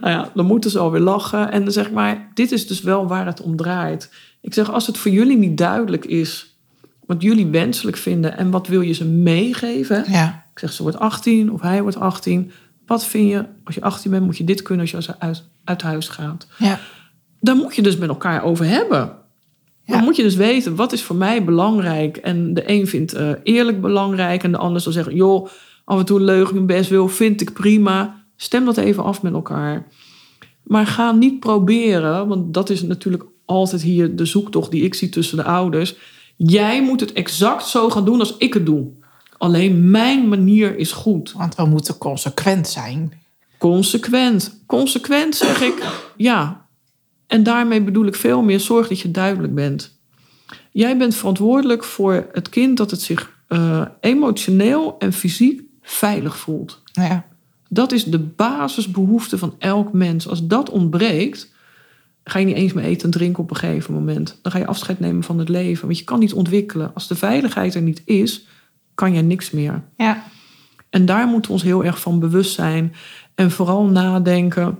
Nou 0.00 0.12
ja, 0.12 0.30
dan 0.34 0.46
moeten 0.46 0.70
ze 0.70 0.78
alweer 0.78 1.00
lachen. 1.00 1.50
En 1.52 1.62
dan 1.62 1.72
zeg 1.72 1.86
ik, 1.86 1.92
maar 1.92 2.30
dit 2.34 2.52
is 2.52 2.66
dus 2.66 2.80
wel 2.80 3.06
waar 3.06 3.26
het 3.26 3.40
om 3.42 3.56
draait. 3.56 4.12
Ik 4.40 4.54
zeg, 4.54 4.72
als 4.72 4.86
het 4.86 4.98
voor 4.98 5.10
jullie 5.10 5.38
niet 5.38 5.58
duidelijk 5.58 6.04
is 6.04 6.58
wat 7.06 7.22
jullie 7.22 7.46
wenselijk 7.46 7.96
vinden 7.96 8.36
en 8.36 8.50
wat 8.50 8.66
wil 8.66 8.80
je 8.80 8.92
ze 8.92 9.04
meegeven? 9.04 10.04
Ja, 10.08 10.44
Ik 10.52 10.58
zeg, 10.58 10.72
ze 10.72 10.82
wordt 10.82 10.98
18 10.98 11.52
of 11.52 11.60
hij 11.60 11.82
wordt 11.82 11.96
18. 11.96 12.50
Wat 12.86 13.04
vind 13.04 13.30
je, 13.30 13.44
als 13.64 13.74
je 13.74 13.80
18 13.82 14.10
bent, 14.10 14.24
moet 14.24 14.36
je 14.36 14.44
dit 14.44 14.62
kunnen 14.62 14.90
als 14.94 15.06
je 15.06 15.14
uit, 15.18 15.44
uit 15.64 15.82
huis 15.82 16.08
gaat? 16.08 16.46
ja, 16.58 16.78
Daar 17.40 17.56
moet 17.56 17.76
je 17.76 17.82
dus 17.82 17.96
met 17.96 18.08
elkaar 18.08 18.42
over 18.42 18.66
hebben. 18.66 19.12
Ja. 19.90 19.96
Dan 19.96 20.04
moet 20.04 20.16
je 20.16 20.22
dus 20.22 20.36
weten, 20.36 20.74
wat 20.74 20.92
is 20.92 21.02
voor 21.02 21.16
mij 21.16 21.44
belangrijk? 21.44 22.16
En 22.16 22.54
de 22.54 22.70
een 22.70 22.86
vindt 22.86 23.12
eh, 23.12 23.30
eerlijk 23.42 23.80
belangrijk 23.80 24.42
en 24.42 24.50
de 24.50 24.58
ander 24.58 24.80
zal 24.80 24.92
zeggen... 24.92 25.14
joh, 25.14 25.48
af 25.84 25.98
en 25.98 26.04
toe 26.04 26.18
een 26.18 26.24
leugen 26.24 26.66
best 26.66 26.90
wil, 26.90 27.08
vind 27.08 27.40
ik 27.40 27.52
prima. 27.52 28.24
Stem 28.36 28.64
dat 28.64 28.76
even 28.76 29.04
af 29.04 29.22
met 29.22 29.32
elkaar. 29.32 29.86
Maar 30.62 30.86
ga 30.86 31.12
niet 31.12 31.40
proberen, 31.40 32.28
want 32.28 32.54
dat 32.54 32.70
is 32.70 32.82
natuurlijk 32.82 33.24
altijd 33.44 33.82
hier 33.82 34.16
de 34.16 34.24
zoektocht 34.24 34.70
die 34.70 34.82
ik 34.82 34.94
zie 34.94 35.08
tussen 35.08 35.36
de 35.36 35.44
ouders. 35.44 35.94
Jij 36.36 36.82
moet 36.82 37.00
het 37.00 37.12
exact 37.12 37.66
zo 37.66 37.90
gaan 37.90 38.04
doen 38.04 38.20
als 38.20 38.36
ik 38.36 38.54
het 38.54 38.66
doe. 38.66 38.88
Alleen 39.38 39.90
mijn 39.90 40.28
manier 40.28 40.76
is 40.76 40.92
goed. 40.92 41.32
want 41.32 41.54
we 41.54 41.64
moeten 41.64 41.98
consequent 41.98 42.68
zijn. 42.68 43.12
Consequent. 43.58 44.62
Consequent 44.66 45.36
zeg 45.36 45.62
ik 45.62 45.82
ja. 46.16 46.59
En 47.30 47.42
daarmee 47.42 47.82
bedoel 47.82 48.06
ik 48.06 48.14
veel 48.14 48.42
meer 48.42 48.60
zorg 48.60 48.88
dat 48.88 49.00
je 49.00 49.10
duidelijk 49.10 49.54
bent. 49.54 49.98
Jij 50.70 50.96
bent 50.96 51.14
verantwoordelijk 51.14 51.84
voor 51.84 52.26
het 52.32 52.48
kind 52.48 52.76
dat 52.76 52.90
het 52.90 53.02
zich 53.02 53.32
eh, 53.46 53.82
emotioneel 54.00 54.98
en 54.98 55.12
fysiek 55.12 55.62
veilig 55.82 56.36
voelt. 56.36 56.82
Ja, 56.92 57.26
Dat 57.68 57.92
is 57.92 58.04
de 58.04 58.18
basisbehoefte 58.18 59.38
van 59.38 59.54
elk 59.58 59.92
mens. 59.92 60.28
Als 60.28 60.46
dat 60.46 60.70
ontbreekt, 60.70 61.52
ga 62.24 62.38
je 62.38 62.46
niet 62.46 62.56
eens 62.56 62.72
meer 62.72 62.84
eten 62.84 63.04
en 63.04 63.10
drinken 63.10 63.42
op 63.42 63.50
een 63.50 63.56
gegeven 63.56 63.94
moment. 63.94 64.38
Dan 64.42 64.52
ga 64.52 64.58
je 64.58 64.66
afscheid 64.66 65.00
nemen 65.00 65.22
van 65.22 65.38
het 65.38 65.48
leven. 65.48 65.86
Want 65.86 65.98
je 65.98 66.04
kan 66.04 66.18
niet 66.18 66.32
ontwikkelen. 66.32 66.94
Als 66.94 67.08
de 67.08 67.16
veiligheid 67.16 67.74
er 67.74 67.82
niet 67.82 68.02
is, 68.04 68.46
kan 68.94 69.12
je 69.12 69.22
niks 69.22 69.50
meer. 69.50 69.82
Ja. 69.96 70.24
En 70.88 71.06
daar 71.06 71.26
moeten 71.26 71.50
we 71.50 71.56
ons 71.56 71.62
heel 71.66 71.84
erg 71.84 72.00
van 72.00 72.18
bewust 72.18 72.54
zijn. 72.54 72.92
En 73.34 73.50
vooral 73.50 73.84
nadenken, 73.84 74.78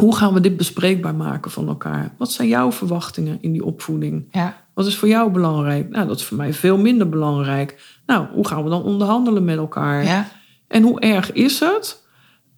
hoe 0.00 0.16
gaan 0.16 0.34
we 0.34 0.40
dit 0.40 0.56
bespreekbaar 0.56 1.14
maken 1.14 1.50
van 1.50 1.68
elkaar? 1.68 2.14
Wat 2.18 2.32
zijn 2.32 2.48
jouw 2.48 2.72
verwachtingen 2.72 3.38
in 3.40 3.52
die 3.52 3.64
opvoeding? 3.64 4.28
Ja. 4.30 4.64
Wat 4.74 4.86
is 4.86 4.96
voor 4.96 5.08
jou 5.08 5.30
belangrijk? 5.30 5.88
Nou, 5.88 6.06
dat 6.06 6.18
is 6.18 6.24
voor 6.24 6.36
mij 6.36 6.52
veel 6.52 6.78
minder 6.78 7.08
belangrijk. 7.08 7.98
Nou, 8.06 8.26
hoe 8.32 8.46
gaan 8.46 8.64
we 8.64 8.70
dan 8.70 8.82
onderhandelen 8.82 9.44
met 9.44 9.56
elkaar? 9.56 10.04
Ja. 10.04 10.28
En 10.68 10.82
hoe 10.82 11.00
erg 11.00 11.32
is 11.32 11.60
het 11.60 12.02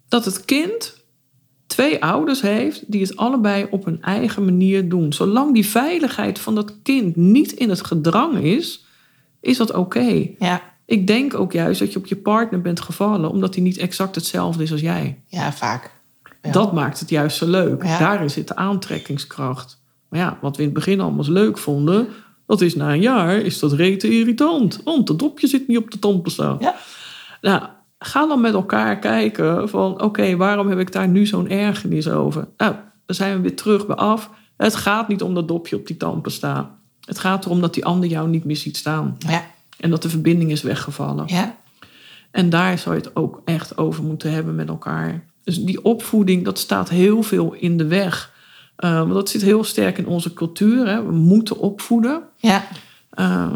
dat 0.07 0.25
het 0.25 0.45
kind 0.45 0.99
twee 1.67 2.03
ouders 2.03 2.41
heeft 2.41 2.91
die 2.91 3.01
het 3.01 3.17
allebei 3.17 3.67
op 3.69 3.85
hun 3.85 4.01
eigen 4.01 4.45
manier 4.45 4.89
doen? 4.89 5.13
Zolang 5.13 5.53
die 5.53 5.65
veiligheid 5.65 6.39
van 6.39 6.55
dat 6.55 6.81
kind 6.83 7.15
niet 7.15 7.51
in 7.51 7.69
het 7.69 7.85
gedrang 7.85 8.37
is, 8.37 8.85
is 9.39 9.57
dat 9.57 9.73
oké. 9.73 10.27
Ja. 10.39 10.61
Ik 10.85 11.07
denk 11.07 11.33
ook 11.33 11.51
juist 11.51 11.79
dat 11.79 11.93
je 11.93 11.99
op 11.99 12.05
je 12.05 12.15
partner 12.15 12.61
bent 12.61 12.79
gevallen 12.79 13.29
omdat 13.29 13.55
hij 13.55 13.63
niet 13.63 13.77
exact 13.77 14.15
hetzelfde 14.15 14.63
is 14.63 14.71
als 14.71 14.81
jij. 14.81 15.21
Ja, 15.27 15.53
vaak. 15.53 16.00
Ja. 16.41 16.51
Dat 16.51 16.73
maakt 16.73 16.99
het 16.99 17.09
juist 17.09 17.37
zo 17.37 17.47
leuk. 17.47 17.83
Ja. 17.83 17.99
Daarin 17.99 18.29
zit 18.29 18.47
de 18.47 18.55
aantrekkingskracht. 18.55 19.81
Maar 20.09 20.19
ja, 20.19 20.37
wat 20.41 20.55
we 20.55 20.61
in 20.61 20.67
het 20.67 20.77
begin 20.77 21.01
allemaal 21.01 21.25
leuk 21.27 21.57
vonden, 21.57 22.07
dat 22.45 22.61
is 22.61 22.75
na 22.75 22.93
een 22.93 23.01
jaar 23.01 23.35
is 23.35 23.59
dat 23.59 23.71
rete 23.71 24.09
irritant. 24.09 24.81
Want 24.83 25.07
het 25.07 25.19
dopje 25.19 25.47
zit 25.47 25.67
niet 25.67 25.77
op 25.77 25.91
de 25.91 25.99
tandpasta. 25.99 26.57
Ja. 26.59 26.75
Nou, 27.41 27.63
ga 27.99 28.27
dan 28.27 28.41
met 28.41 28.53
elkaar 28.53 28.99
kijken 28.99 29.69
van 29.69 30.01
oké, 30.01 30.35
waarom 30.35 30.67
heb 30.67 30.79
ik 30.79 30.91
daar 30.91 31.07
nu 31.07 31.25
zo'n 31.25 31.49
ergernis 31.49 32.09
over? 32.09 32.47
Nou, 32.57 32.75
dan 33.05 33.15
zijn 33.15 33.35
we 33.35 33.41
weer 33.41 33.55
terug 33.55 33.87
bij 33.87 33.95
af. 33.95 34.29
Het 34.57 34.75
gaat 34.75 35.07
niet 35.07 35.21
om 35.21 35.33
dat 35.33 35.47
dopje 35.47 35.75
op 35.75 35.87
die 35.87 35.97
tandpasta. 35.97 36.79
Het 37.05 37.19
gaat 37.19 37.45
erom 37.45 37.61
dat 37.61 37.73
die 37.73 37.85
ander 37.85 38.09
jou 38.09 38.29
niet 38.29 38.45
meer 38.45 38.55
ziet 38.55 38.77
staan. 38.77 39.15
Ja. 39.19 39.45
En 39.79 39.89
dat 39.89 40.01
de 40.01 40.09
verbinding 40.09 40.51
is 40.51 40.61
weggevallen. 40.61 41.23
Ja. 41.27 41.57
En 42.31 42.49
daar 42.49 42.77
zou 42.77 42.95
je 42.95 43.01
het 43.01 43.15
ook 43.15 43.41
echt 43.45 43.77
over 43.77 44.03
moeten 44.03 44.31
hebben 44.31 44.55
met 44.55 44.67
elkaar. 44.67 45.23
Dus 45.43 45.63
die 45.63 45.83
opvoeding, 45.83 46.45
dat 46.45 46.59
staat 46.59 46.89
heel 46.89 47.23
veel 47.23 47.53
in 47.53 47.77
de 47.77 47.87
weg. 47.87 48.33
Uh, 48.77 48.97
want 48.97 49.13
dat 49.13 49.29
zit 49.29 49.41
heel 49.41 49.63
sterk 49.63 49.97
in 49.97 50.07
onze 50.07 50.33
cultuur. 50.33 50.87
Hè? 50.87 51.05
We 51.05 51.11
moeten 51.11 51.57
opvoeden. 51.57 52.23
Ja. 52.35 52.67
Uh, 53.19 53.53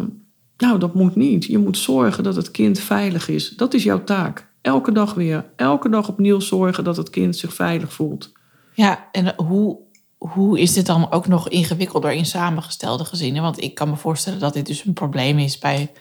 nou, 0.57 0.79
dat 0.79 0.93
moet 0.93 1.15
niet. 1.15 1.45
Je 1.45 1.57
moet 1.57 1.77
zorgen 1.77 2.23
dat 2.23 2.35
het 2.35 2.51
kind 2.51 2.79
veilig 2.79 3.27
is. 3.27 3.49
Dat 3.49 3.73
is 3.73 3.83
jouw 3.83 4.03
taak. 4.03 4.47
Elke 4.61 4.91
dag 4.91 5.13
weer. 5.13 5.45
Elke 5.55 5.89
dag 5.89 6.07
opnieuw 6.07 6.39
zorgen 6.39 6.83
dat 6.83 6.97
het 6.97 7.09
kind 7.09 7.35
zich 7.35 7.53
veilig 7.53 7.93
voelt. 7.93 8.31
Ja, 8.73 9.09
en 9.11 9.33
hoe, 9.37 9.77
hoe 10.17 10.59
is 10.59 10.73
dit 10.73 10.85
dan 10.85 11.11
ook 11.11 11.27
nog 11.27 11.49
ingewikkelder 11.49 12.11
in 12.11 12.25
samengestelde 12.25 13.05
gezinnen? 13.05 13.41
Want 13.41 13.61
ik 13.61 13.75
kan 13.75 13.89
me 13.89 13.95
voorstellen 13.95 14.39
dat 14.39 14.53
dit 14.53 14.65
dus 14.65 14.85
een 14.85 14.93
probleem 14.93 15.39
is 15.39 15.57
bij 15.57 15.91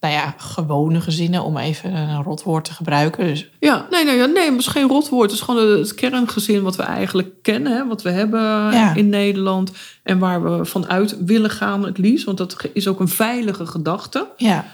nou 0.00 0.12
ja, 0.14 0.34
gewone 0.36 1.00
gezinnen, 1.00 1.44
om 1.44 1.56
even 1.56 1.94
een 1.94 2.22
rotwoord 2.22 2.64
te 2.64 2.72
gebruiken. 2.72 3.26
Dus... 3.26 3.50
Ja, 3.60 3.86
nee, 3.90 4.04
nee, 4.04 4.16
nee, 4.16 4.32
maar 4.32 4.44
het 4.44 4.58
is 4.58 4.66
geen 4.66 4.88
rotwoord. 4.88 5.30
Het 5.30 5.40
is 5.40 5.44
gewoon 5.44 5.78
het 5.78 5.94
kerngezin 5.94 6.62
wat 6.62 6.76
we 6.76 6.82
eigenlijk 6.82 7.28
kennen, 7.42 7.72
hè, 7.72 7.86
wat 7.86 8.02
we 8.02 8.10
hebben 8.10 8.40
ja. 8.40 8.94
in 8.94 9.08
Nederland. 9.08 9.72
En 10.02 10.18
waar 10.18 10.42
we 10.42 10.64
vanuit 10.64 11.16
willen 11.24 11.50
gaan 11.50 11.84
het 11.84 11.98
liefst. 11.98 12.24
Want 12.24 12.38
dat 12.38 12.56
is 12.72 12.88
ook 12.88 13.00
een 13.00 13.08
veilige 13.08 13.66
gedachte. 13.66 14.28
Ja. 14.36 14.64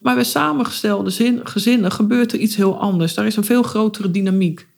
Maar 0.00 0.14
bij 0.14 0.24
samengestelde 0.24 1.10
zin, 1.10 1.40
gezinnen 1.44 1.92
gebeurt 1.92 2.32
er 2.32 2.38
iets 2.38 2.56
heel 2.56 2.80
anders. 2.80 3.14
Daar 3.14 3.26
is 3.26 3.36
een 3.36 3.44
veel 3.44 3.62
grotere 3.62 4.10
dynamiek. 4.10 4.68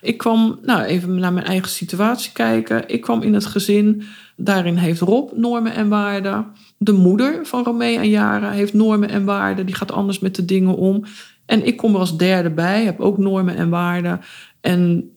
Ik 0.00 0.18
kwam, 0.18 0.58
nou 0.62 0.82
even 0.82 1.18
naar 1.18 1.32
mijn 1.32 1.46
eigen 1.46 1.70
situatie 1.70 2.32
kijken. 2.32 2.88
Ik 2.88 3.00
kwam 3.00 3.22
in 3.22 3.34
het 3.34 3.46
gezin, 3.46 4.02
daarin 4.36 4.76
heeft 4.76 5.00
Rob 5.00 5.32
normen 5.32 5.74
en 5.74 5.88
waarden. 5.88 6.46
De 6.78 6.92
moeder 6.92 7.46
van 7.46 7.64
Romee 7.64 7.98
en 7.98 8.08
Jara 8.08 8.50
heeft 8.50 8.74
normen 8.74 9.08
en 9.08 9.24
waarden. 9.24 9.66
Die 9.66 9.74
gaat 9.74 9.92
anders 9.92 10.18
met 10.18 10.34
de 10.34 10.44
dingen 10.44 10.76
om. 10.76 11.04
En 11.46 11.66
ik 11.66 11.76
kom 11.76 11.94
er 11.94 12.00
als 12.00 12.16
derde 12.16 12.50
bij, 12.50 12.84
heb 12.84 13.00
ook 13.00 13.18
normen 13.18 13.56
en 13.56 13.70
waarden. 13.70 14.20
En 14.60 15.10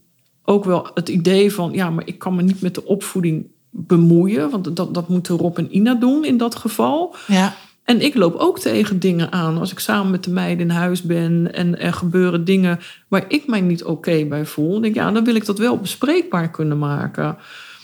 ook 0.44 0.66
wel 0.66 0.88
het 0.94 1.10
idee 1.10 1.54
van, 1.54 1.72
ja, 1.72 1.90
maar 1.90 2.08
ik 2.08 2.20
kan 2.20 2.36
me 2.36 2.42
niet 2.42 2.62
met 2.62 2.76
de 2.76 2.86
opvoeding 2.86 3.46
bemoeien. 3.70 4.50
Want 4.50 4.76
dat, 4.76 4.94
dat 4.94 5.10
moeten 5.10 5.38
Rob 5.38 5.58
en 5.58 5.76
Ina 5.76 5.94
doen 5.94 6.26
in 6.26 6.38
dat 6.38 6.56
geval. 6.56 7.16
Ja. 7.28 7.56
En 7.84 8.02
ik 8.02 8.16
loop 8.16 8.36
ook 8.36 8.60
tegen 8.60 9.00
dingen 9.00 9.32
aan 9.32 9.58
als 9.58 9.72
ik 9.72 9.80
samen 9.80 10.12
met 10.12 10.24
de 10.24 10.32
meiden 10.32 10.70
in 10.70 10.76
huis 10.76 11.02
ben 11.02 11.54
en 11.54 11.80
er 11.80 11.94
gebeuren 11.94 12.46
dingen 12.46 12.80
waar 13.08 13.26
ik 13.28 13.48
mij 13.48 13.62
niet 13.62 13.84
oké 13.84 14.26
bij 14.26 14.46
voel. 14.46 14.72
Dan 14.72 14.82
denk 14.82 14.96
ik, 14.96 15.02
ja, 15.02 15.12
dan 15.12 15.24
wil 15.24 15.36
ik 15.36 15.46
dat 15.46 15.58
wel 15.58 15.78
bespreekbaar 15.78 16.50
kunnen 16.50 16.78
maken. 16.78 17.38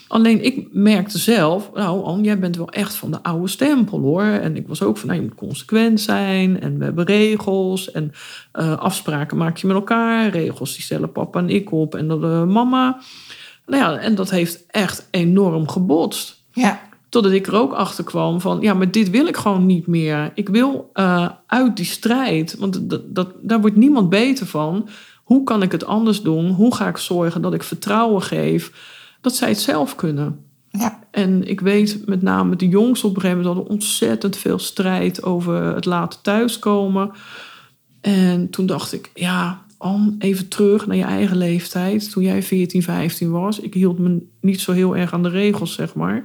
Alleen 0.08 0.44
ik 0.44 0.68
merkte 0.72 1.18
zelf, 1.18 1.72
nou 1.74 2.04
Anne, 2.04 2.24
jij 2.24 2.40
bent 2.40 2.56
wel 2.56 2.70
echt 2.70 2.96
van 2.96 3.12
de 3.12 3.24
oude 3.24 3.48
stempel 3.48 4.00
hoor. 4.00 4.24
En 4.24 4.56
ik 4.56 4.68
was 4.68 4.82
ook 4.82 4.98
van, 4.98 5.08
nou 5.08 5.22
je 5.22 5.28
moet 5.28 5.38
consequent 5.38 6.02
zijn 6.02 6.62
en 6.62 6.78
we 6.78 6.84
hebben 6.84 7.06
regels 7.06 7.92
en 7.92 8.12
uh, 8.60 8.78
afspraken 8.78 9.38
maak 9.38 9.58
je 9.58 9.68
met 9.68 9.76
elkaar. 9.76 10.30
Regels 10.30 10.74
die 10.74 10.84
stellen 10.84 11.12
papa 11.12 11.40
en 11.40 11.50
ik 11.50 11.72
op 11.72 11.96
en 11.96 12.08
dan 12.08 12.22
de 12.22 12.46
mama. 12.48 13.02
Nou 13.66 13.84
ja, 13.84 14.00
en 14.00 14.16
dat 14.16 14.30
heeft 14.30 14.64
echt 14.68 15.08
enorm 15.12 15.68
gebotst. 15.68 16.44
Ja. 16.52 16.89
Totdat 17.10 17.32
ik 17.32 17.48
er 17.48 17.56
ook 17.56 17.74
achter 17.74 18.04
kwam 18.04 18.42
van, 18.42 18.62
ja, 18.62 18.74
maar 18.74 18.92
dit 18.92 19.10
wil 19.10 19.28
ik 19.28 19.38
gewoon 19.38 19.66
niet 19.66 19.88
meer. 19.88 20.32
Ik 20.36 20.50
wil 20.50 20.90
uh, 20.94 21.30
uit 21.48 21.76
die 21.76 21.86
strijd, 21.86 22.56
want 22.58 22.90
dat, 22.90 23.16
dat, 23.16 23.34
daar 23.42 23.62
wordt 23.62 23.76
niemand 23.76 24.10
beter 24.10 24.46
van. 24.46 24.88
Hoe 25.24 25.44
kan 25.44 25.62
ik 25.62 25.72
het 25.72 25.86
anders 25.86 26.22
doen? 26.22 26.50
Hoe 26.50 26.76
ga 26.76 26.88
ik 26.88 26.98
zorgen 26.98 27.42
dat 27.42 27.54
ik 27.54 27.64
vertrouwen 27.64 28.22
geef 28.22 28.72
dat 29.22 29.36
zij 29.36 29.50
het 29.50 29.60
zelf 29.60 29.96
kunnen? 29.96 30.44
Ja. 30.70 31.00
En 31.12 31.48
ik 31.48 31.60
weet 31.60 32.06
met 32.06 32.22
name 32.22 32.56
de 32.56 32.68
jongens 32.68 33.04
op 33.04 33.16
een 33.16 33.22
gegeven 33.22 33.38
moment 33.38 33.56
hadden 33.56 33.76
ontzettend 33.76 34.38
veel 34.38 34.60
strijd 34.60 35.24
over 35.24 35.76
het 35.76 35.86
laten 35.86 36.22
thuiskomen. 36.22 37.12
En 38.02 38.50
toen 38.50 38.66
dacht 38.66 38.94
ik, 38.94 39.12
ja, 39.14 39.62
Anne, 39.78 40.16
even 40.20 40.48
terug 40.48 40.88
naar 40.88 40.98
je 40.98 41.04
eigen 41.04 41.38
leeftijd. 41.38 42.12
Toen 42.12 42.24
jij 42.24 42.44
14, 42.44 42.84
15 42.84 43.32
was. 43.32 43.60
Ik 43.60 43.74
hield 43.74 44.00
me 44.00 44.22
niet 44.42 44.62
zo 44.62 44.72
heel 44.72 44.96
erg 44.96 45.14
aan 45.14 45.24
de 45.24 45.30
regels, 45.30 45.74
zeg 45.74 45.96
maar. 45.96 46.24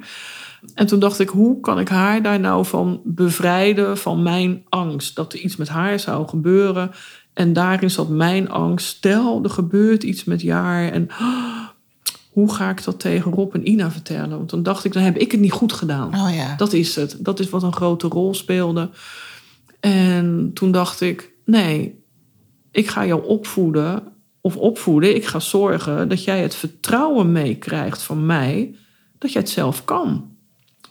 En 0.74 0.86
toen 0.86 0.98
dacht 0.98 1.18
ik, 1.18 1.28
hoe 1.28 1.60
kan 1.60 1.78
ik 1.78 1.88
haar 1.88 2.22
daar 2.22 2.40
nou 2.40 2.64
van 2.64 3.00
bevrijden 3.04 3.98
van 3.98 4.22
mijn 4.22 4.64
angst? 4.68 5.16
Dat 5.16 5.32
er 5.32 5.38
iets 5.38 5.56
met 5.56 5.68
haar 5.68 6.00
zou 6.00 6.28
gebeuren. 6.28 6.90
En 7.32 7.52
daarin 7.52 7.90
zat 7.90 8.08
mijn 8.08 8.50
angst. 8.50 8.86
Stel, 8.86 9.42
er 9.42 9.50
gebeurt 9.50 10.02
iets 10.02 10.24
met 10.24 10.40
jaar. 10.40 10.92
En 10.92 11.08
oh, 11.20 11.68
hoe 12.32 12.54
ga 12.54 12.70
ik 12.70 12.84
dat 12.84 13.00
tegen 13.00 13.32
Rob 13.32 13.54
en 13.54 13.68
Ina 13.68 13.90
vertellen? 13.90 14.36
Want 14.36 14.50
dan 14.50 14.62
dacht 14.62 14.84
ik, 14.84 14.92
dan 14.92 15.02
heb 15.02 15.16
ik 15.16 15.32
het 15.32 15.40
niet 15.40 15.52
goed 15.52 15.72
gedaan. 15.72 16.14
Oh 16.14 16.34
ja. 16.34 16.56
Dat 16.56 16.72
is 16.72 16.96
het. 16.96 17.16
Dat 17.20 17.40
is 17.40 17.50
wat 17.50 17.62
een 17.62 17.72
grote 17.72 18.08
rol 18.08 18.34
speelde. 18.34 18.90
En 19.80 20.50
toen 20.54 20.72
dacht 20.72 21.00
ik, 21.00 21.32
nee, 21.44 22.02
ik 22.70 22.88
ga 22.88 23.06
jou 23.06 23.26
opvoeden. 23.26 24.02
Of 24.40 24.56
opvoeden. 24.56 25.14
Ik 25.14 25.26
ga 25.26 25.40
zorgen 25.40 26.08
dat 26.08 26.24
jij 26.24 26.42
het 26.42 26.54
vertrouwen 26.54 27.32
meekrijgt 27.32 28.02
van 28.02 28.26
mij. 28.26 28.74
Dat 29.18 29.32
jij 29.32 29.40
het 29.40 29.50
zelf 29.50 29.84
kan. 29.84 30.33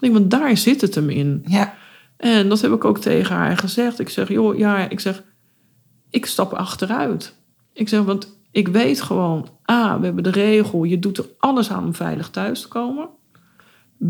Ik 0.03 0.11
denk, 0.11 0.19
want 0.19 0.41
daar 0.41 0.57
zit 0.57 0.81
het 0.81 0.95
hem 0.95 1.09
in. 1.09 1.43
Ja. 1.47 1.73
En 2.17 2.49
dat 2.49 2.61
heb 2.61 2.71
ik 2.71 2.85
ook 2.85 2.99
tegen 2.99 3.35
haar 3.35 3.57
gezegd. 3.57 3.99
Ik 3.99 4.09
zeg, 4.09 4.29
joh, 4.29 4.57
ja, 4.57 4.89
ik 4.89 4.99
zeg, 4.99 5.23
ik 6.09 6.25
stap 6.25 6.53
achteruit. 6.53 7.35
Ik 7.73 7.89
zeg, 7.89 8.01
want 8.01 8.39
ik 8.51 8.67
weet 8.67 9.01
gewoon, 9.01 9.49
A, 9.71 9.99
we 9.99 10.05
hebben 10.05 10.23
de 10.23 10.31
regel, 10.31 10.83
je 10.83 10.99
doet 10.99 11.17
er 11.17 11.25
alles 11.37 11.71
aan 11.71 11.85
om 11.85 11.93
veilig 11.93 12.29
thuis 12.29 12.61
te 12.61 12.67
komen. 12.67 13.09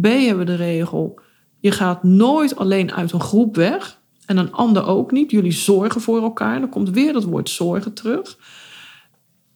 B, 0.01 0.05
hebben 0.05 0.37
we 0.37 0.43
de 0.45 0.55
regel, 0.55 1.19
je 1.59 1.71
gaat 1.71 2.03
nooit 2.03 2.55
alleen 2.55 2.93
uit 2.93 3.11
een 3.11 3.19
groep 3.19 3.55
weg. 3.55 4.01
En 4.25 4.37
een 4.37 4.51
ander 4.51 4.85
ook 4.85 5.11
niet. 5.11 5.31
Jullie 5.31 5.51
zorgen 5.51 6.01
voor 6.01 6.21
elkaar. 6.21 6.59
Dan 6.59 6.69
komt 6.69 6.89
weer 6.89 7.13
dat 7.13 7.23
woord 7.23 7.49
zorgen 7.49 7.93
terug. 7.93 8.37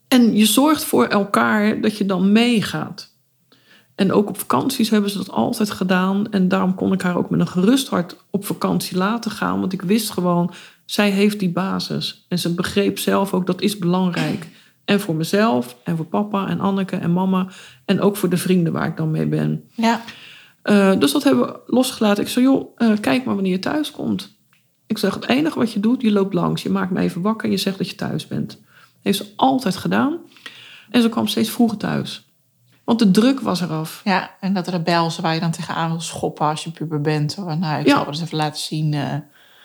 En 0.07 0.35
je 0.35 0.45
zorgt 0.45 0.83
voor 0.83 1.05
elkaar 1.05 1.81
dat 1.81 1.97
je 1.97 2.05
dan 2.05 2.31
meegaat. 2.31 3.16
En 3.97 4.11
ook 4.11 4.29
op 4.29 4.39
vakanties 4.39 4.89
hebben 4.89 5.09
ze 5.09 5.17
dat 5.17 5.31
altijd 5.31 5.71
gedaan. 5.71 6.31
En 6.31 6.47
daarom 6.47 6.75
kon 6.75 6.93
ik 6.93 7.01
haar 7.01 7.17
ook 7.17 7.29
met 7.29 7.39
een 7.39 7.47
gerust 7.47 7.87
hart 7.87 8.15
op 8.29 8.45
vakantie 8.45 8.97
laten 8.97 9.31
gaan. 9.31 9.59
Want 9.59 9.73
ik 9.73 9.81
wist 9.81 10.09
gewoon, 10.09 10.51
zij 10.85 11.09
heeft 11.09 11.39
die 11.39 11.49
basis. 11.49 12.25
En 12.27 12.39
ze 12.39 12.53
begreep 12.53 12.99
zelf 12.99 13.33
ook, 13.33 13.45
dat 13.45 13.61
is 13.61 13.77
belangrijk. 13.77 14.47
En 14.85 14.99
voor 14.99 15.15
mezelf, 15.15 15.75
en 15.83 15.95
voor 15.95 16.05
papa 16.05 16.47
en 16.47 16.59
Anneke 16.59 16.95
en 16.95 17.13
mama. 17.13 17.47
En 17.85 18.01
ook 18.01 18.17
voor 18.17 18.29
de 18.29 18.37
vrienden 18.37 18.73
waar 18.73 18.87
ik 18.87 18.97
dan 18.97 19.11
mee 19.11 19.25
ben. 19.25 19.63
Ja. 19.75 20.01
Uh, 20.63 20.99
dus 20.99 21.11
dat 21.11 21.23
hebben 21.23 21.45
we 21.45 21.59
losgelaten. 21.65 22.23
Ik 22.23 22.29
zei, 22.29 22.45
joh, 22.45 22.77
uh, 22.77 22.91
kijk 23.01 23.25
maar 23.25 23.35
wanneer 23.35 23.51
je 23.51 23.59
thuis 23.59 23.91
komt. 23.91 24.37
Ik 24.85 24.97
zeg, 24.97 25.13
het 25.13 25.27
enige 25.27 25.59
wat 25.59 25.73
je 25.73 25.79
doet, 25.79 26.01
je 26.01 26.11
loopt 26.11 26.33
langs. 26.33 26.63
Je 26.63 26.69
maakt 26.69 26.91
me 26.91 26.99
even 26.99 27.21
wakker 27.21 27.45
en 27.45 27.51
je 27.51 27.57
zegt 27.57 27.77
dat 27.77 27.89
je 27.89 27.95
thuis 27.95 28.27
bent. 28.27 28.61
heeft 29.01 29.17
ze 29.17 29.31
altijd 29.35 29.75
gedaan. 29.75 30.17
En 30.89 31.01
ze 31.01 31.09
kwam 31.09 31.27
steeds 31.27 31.49
vroeger 31.49 31.77
thuis. 31.77 32.26
Want 32.87 32.99
de 32.99 33.11
druk 33.11 33.39
was 33.39 33.61
eraf. 33.61 34.01
Ja, 34.03 34.31
en 34.39 34.53
dat 34.53 34.67
rebelse 34.67 35.21
waar 35.21 35.33
je 35.33 35.39
dan 35.39 35.51
tegenaan 35.51 35.89
wil 35.89 36.01
schoppen 36.01 36.45
als 36.45 36.63
je 36.63 36.71
puber 36.71 37.01
bent. 37.01 37.31
Zo, 37.31 37.41
nou, 37.55 37.79
ik 37.79 37.85
Ja. 37.87 37.91
zal 37.91 37.99
het 37.99 38.07
eens 38.07 38.21
even 38.21 38.37
laten 38.37 38.59
zien. 38.61 38.93
eh. 38.93 39.13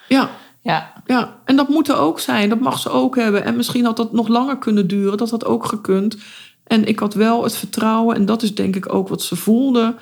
Ja, 0.09 0.31
ja, 0.61 0.93
ja, 1.07 1.37
en 1.45 1.57
dat 1.57 1.69
moet 1.69 1.89
er 1.89 1.97
ook 1.97 2.21
zijn. 2.21 2.49
Dat 2.49 2.61
mag 2.61 2.79
ze 2.79 2.91
ook 2.91 3.17
hebben. 3.17 3.45
En 3.45 3.57
misschien 3.57 3.85
had 3.85 3.97
dat 3.97 4.13
nog 4.13 4.29
langer 4.29 4.59
kunnen 4.59 4.87
duren. 4.87 5.19
Dat 5.19 5.31
had 5.31 5.45
ook 5.45 5.65
gekund. 5.67 6.17
En 6.65 6.85
ik 6.87 6.99
had 6.99 7.15
wel 7.15 7.43
het 7.43 7.57
vertrouwen, 7.57 8.17
en 8.17 8.27
dat 8.27 8.43
is 8.43 8.55
denk 8.55 8.77
ik 8.77 8.93
ook 8.95 9.09
wat 9.09 9.23
ze 9.23 9.37
voelde. 9.37 9.95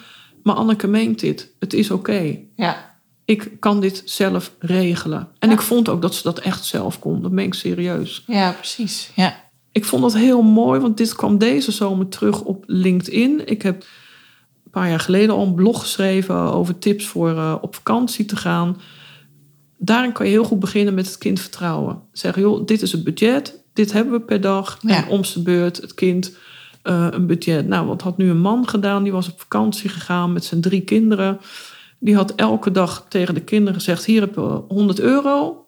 Maar 0.42 0.54
Anneke 0.54 0.86
meent 0.86 1.20
dit. 1.20 1.50
Het 1.58 1.72
is 1.72 1.90
oké. 1.90 2.36
Ja. 2.56 2.88
Ik 3.24 3.50
kan 3.60 3.80
dit 3.80 4.02
zelf 4.04 4.52
regelen. 4.58 5.28
En 5.38 5.48
Ja. 5.48 5.54
ik 5.54 5.60
vond 5.60 5.88
ook 5.88 6.02
dat 6.02 6.14
ze 6.14 6.22
dat 6.22 6.38
echt 6.38 6.64
zelf 6.64 6.98
kon. 6.98 7.22
Dat 7.22 7.30
meen 7.30 7.46
ik 7.46 7.54
serieus. 7.54 8.24
Ja, 8.26 8.50
precies. 8.52 9.10
Ja. 9.14 9.34
Ik 9.72 9.84
vond 9.84 10.02
dat 10.02 10.14
heel 10.14 10.42
mooi, 10.42 10.80
want 10.80 10.96
dit 10.96 11.14
kwam 11.14 11.38
deze 11.38 11.72
zomer 11.72 12.08
terug 12.08 12.42
op 12.42 12.64
LinkedIn. 12.66 13.42
Ik 13.46 13.62
heb 13.62 13.82
een 14.64 14.70
paar 14.70 14.88
jaar 14.88 15.00
geleden 15.00 15.34
al 15.34 15.46
een 15.46 15.54
blog 15.54 15.80
geschreven 15.80 16.36
over 16.36 16.78
tips 16.78 17.06
voor 17.06 17.30
eh, 17.30 17.56
op 17.60 17.74
vakantie 17.74 18.24
te 18.24 18.36
gaan. 18.36 18.76
Daarin 19.78 20.12
kan 20.12 20.26
je 20.26 20.32
heel 20.32 20.44
goed 20.44 20.60
beginnen 20.60 20.94
met 20.94 21.06
het 21.06 21.18
kind 21.18 21.40
vertrouwen. 21.40 22.02
Zeggen, 22.12 22.42
joh, 22.42 22.66
dit 22.66 22.82
is 22.82 22.92
het 22.92 23.04
budget, 23.04 23.64
dit 23.72 23.92
hebben 23.92 24.12
we 24.12 24.20
per 24.20 24.40
dag. 24.40 24.78
Ja. 24.80 24.96
En 24.96 25.08
om 25.08 25.24
zijn 25.24 25.44
beurt 25.44 25.76
het 25.76 25.94
kind 25.94 26.36
eh, 26.82 27.06
een 27.10 27.26
budget. 27.26 27.66
Nou, 27.68 27.86
wat 27.86 28.02
had 28.02 28.16
nu 28.16 28.30
een 28.30 28.40
man 28.40 28.68
gedaan? 28.68 29.02
Die 29.02 29.12
was 29.12 29.28
op 29.28 29.40
vakantie 29.40 29.88
gegaan 29.88 30.32
met 30.32 30.44
zijn 30.44 30.60
drie 30.60 30.80
kinderen. 30.80 31.40
Die 31.98 32.14
had 32.14 32.34
elke 32.34 32.70
dag 32.70 33.06
tegen 33.08 33.34
de 33.34 33.42
kinderen 33.42 33.74
gezegd, 33.74 34.04
hier 34.04 34.20
heb 34.20 34.34
je 34.34 34.62
100 34.68 35.00
euro. 35.00 35.66